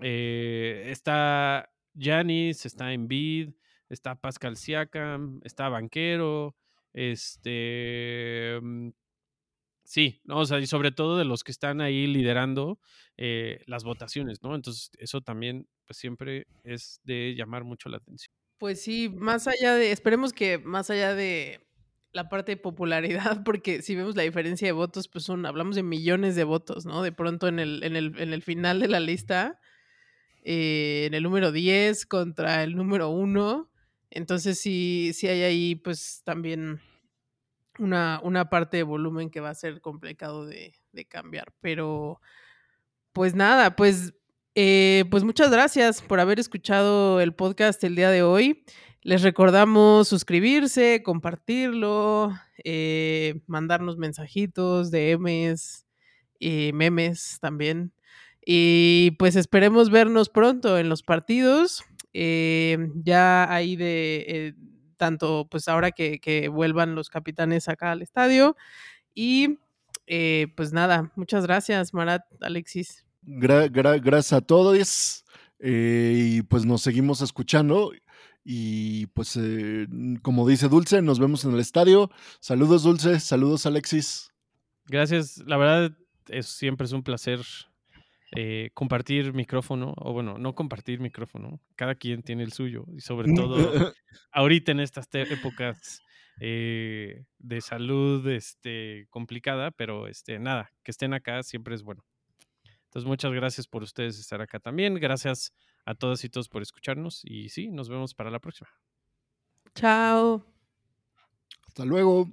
eh, 0.00 0.84
está 0.86 1.70
Giannis, 1.92 2.64
está 2.64 2.94
Embiid, 2.94 3.50
está 3.90 4.14
Pascal 4.14 4.56
Siakam, 4.56 5.40
está 5.44 5.68
Banquero, 5.68 6.56
este, 6.94 8.58
mm, 8.62 8.88
sí, 9.84 10.22
¿no? 10.24 10.38
O 10.38 10.46
sea, 10.46 10.58
y 10.58 10.66
sobre 10.66 10.90
todo 10.90 11.18
de 11.18 11.26
los 11.26 11.44
que 11.44 11.52
están 11.52 11.82
ahí 11.82 12.06
liderando 12.06 12.80
eh, 13.18 13.62
las 13.66 13.84
votaciones, 13.84 14.42
¿no? 14.42 14.54
Entonces, 14.54 14.90
eso 14.98 15.20
también, 15.20 15.68
pues 15.86 15.98
siempre 15.98 16.46
es 16.62 16.98
de 17.04 17.34
llamar 17.36 17.64
mucho 17.64 17.90
la 17.90 17.98
atención. 17.98 18.34
Pues 18.56 18.80
sí, 18.80 19.10
más 19.10 19.48
allá 19.48 19.74
de, 19.74 19.92
esperemos 19.92 20.32
que 20.32 20.56
más 20.56 20.88
allá 20.88 21.14
de 21.14 21.60
la 22.14 22.28
parte 22.28 22.52
de 22.52 22.56
popularidad, 22.56 23.42
porque 23.44 23.82
si 23.82 23.94
vemos 23.94 24.16
la 24.16 24.22
diferencia 24.22 24.66
de 24.66 24.72
votos, 24.72 25.08
pues 25.08 25.24
son, 25.24 25.44
hablamos 25.44 25.74
de 25.76 25.82
millones 25.82 26.36
de 26.36 26.44
votos, 26.44 26.86
¿no? 26.86 27.02
De 27.02 27.12
pronto 27.12 27.48
en 27.48 27.58
el, 27.58 27.82
en 27.82 27.96
el, 27.96 28.18
en 28.18 28.32
el 28.32 28.42
final 28.42 28.80
de 28.80 28.88
la 28.88 29.00
lista, 29.00 29.60
eh, 30.42 31.04
en 31.06 31.14
el 31.14 31.22
número 31.24 31.52
10 31.52 32.06
contra 32.06 32.62
el 32.62 32.76
número 32.76 33.10
1, 33.10 33.70
entonces 34.10 34.60
sí, 34.60 35.10
sí 35.12 35.26
hay 35.26 35.42
ahí 35.42 35.74
pues 35.74 36.22
también 36.24 36.80
una, 37.78 38.20
una 38.22 38.48
parte 38.48 38.76
de 38.76 38.84
volumen 38.84 39.28
que 39.28 39.40
va 39.40 39.50
a 39.50 39.54
ser 39.54 39.80
complicado 39.80 40.46
de, 40.46 40.72
de 40.92 41.04
cambiar, 41.06 41.52
pero 41.60 42.20
pues 43.12 43.34
nada, 43.34 43.74
pues, 43.74 44.14
eh, 44.54 45.04
pues 45.10 45.24
muchas 45.24 45.50
gracias 45.50 46.00
por 46.00 46.20
haber 46.20 46.38
escuchado 46.38 47.20
el 47.20 47.34
podcast 47.34 47.82
el 47.82 47.96
día 47.96 48.10
de 48.10 48.22
hoy. 48.22 48.64
Les 49.04 49.20
recordamos 49.22 50.08
suscribirse, 50.08 51.02
compartirlo, 51.04 52.32
eh, 52.64 53.42
mandarnos 53.46 53.98
mensajitos, 53.98 54.90
DMs, 54.90 55.84
y 56.38 56.72
memes 56.72 57.38
también. 57.40 57.92
Y 58.46 59.12
pues 59.18 59.36
esperemos 59.36 59.90
vernos 59.90 60.28
pronto 60.30 60.78
en 60.78 60.88
los 60.88 61.02
partidos. 61.02 61.84
eh, 62.16 62.78
ya 62.94 63.52
ahí 63.52 63.74
de 63.76 64.24
eh, 64.28 64.54
tanto, 64.96 65.48
pues 65.50 65.66
ahora 65.68 65.90
que, 65.90 66.48
vuelvan 66.52 66.94
los 66.94 67.10
capitanes 67.10 67.68
acá 67.68 67.90
al 67.92 68.00
estadio. 68.02 68.56
Y 69.14 69.58
eh, 70.06 70.46
pues 70.56 70.72
nada, 70.72 71.12
muchas 71.16 71.44
gracias, 71.44 71.92
Marat, 71.92 72.22
Alexis. 72.40 73.04
Gra- 73.26 73.68
gra- 73.70 74.00
gracias 74.02 74.32
a 74.32 74.40
todos. 74.40 75.24
y 75.60 76.42
pues 76.42 76.64
nos 76.64 76.82
seguimos 76.82 77.20
escuchando. 77.20 77.92
Y 78.44 79.06
pues, 79.08 79.36
eh, 79.36 79.86
como 80.22 80.46
dice 80.46 80.68
Dulce, 80.68 81.00
nos 81.00 81.18
vemos 81.18 81.44
en 81.44 81.54
el 81.54 81.60
estadio. 81.60 82.10
Saludos, 82.40 82.82
Dulce. 82.82 83.18
Saludos, 83.18 83.64
Alexis. 83.64 84.30
Gracias, 84.86 85.38
la 85.46 85.56
verdad, 85.56 85.96
es, 86.28 86.46
siempre 86.46 86.84
es 86.84 86.92
un 86.92 87.02
placer 87.02 87.40
eh, 88.36 88.70
compartir 88.74 89.32
micrófono, 89.32 89.94
o 89.96 90.12
bueno, 90.12 90.36
no 90.36 90.54
compartir 90.54 91.00
micrófono, 91.00 91.60
cada 91.74 91.94
quien 91.94 92.22
tiene 92.22 92.42
el 92.42 92.52
suyo, 92.52 92.84
y 92.94 93.00
sobre 93.00 93.32
todo 93.32 93.56
ahorita 94.32 94.72
en 94.72 94.80
estas 94.80 95.08
épocas 95.12 96.02
eh, 96.40 97.24
de 97.38 97.60
salud 97.62 98.26
este, 98.28 99.06
complicada, 99.08 99.70
pero 99.70 100.06
este, 100.06 100.38
nada, 100.38 100.70
que 100.82 100.90
estén 100.90 101.14
acá 101.14 101.42
siempre 101.42 101.74
es 101.74 101.82
bueno. 101.82 102.04
Entonces, 102.84 103.08
muchas 103.08 103.32
gracias 103.32 103.66
por 103.66 103.82
ustedes 103.82 104.18
estar 104.18 104.40
acá 104.40 104.60
también. 104.60 104.94
Gracias 104.96 105.52
a 105.84 105.94
todas 105.94 106.24
y 106.24 106.28
todos 106.28 106.48
por 106.48 106.62
escucharnos. 106.62 107.20
Y 107.24 107.48
sí, 107.48 107.68
nos 107.68 107.88
vemos 107.88 108.14
para 108.14 108.30
la 108.30 108.40
próxima. 108.40 108.70
Chao. 109.74 110.44
Hasta 111.66 111.84
luego. 111.84 112.30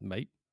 Bye. 0.00 0.43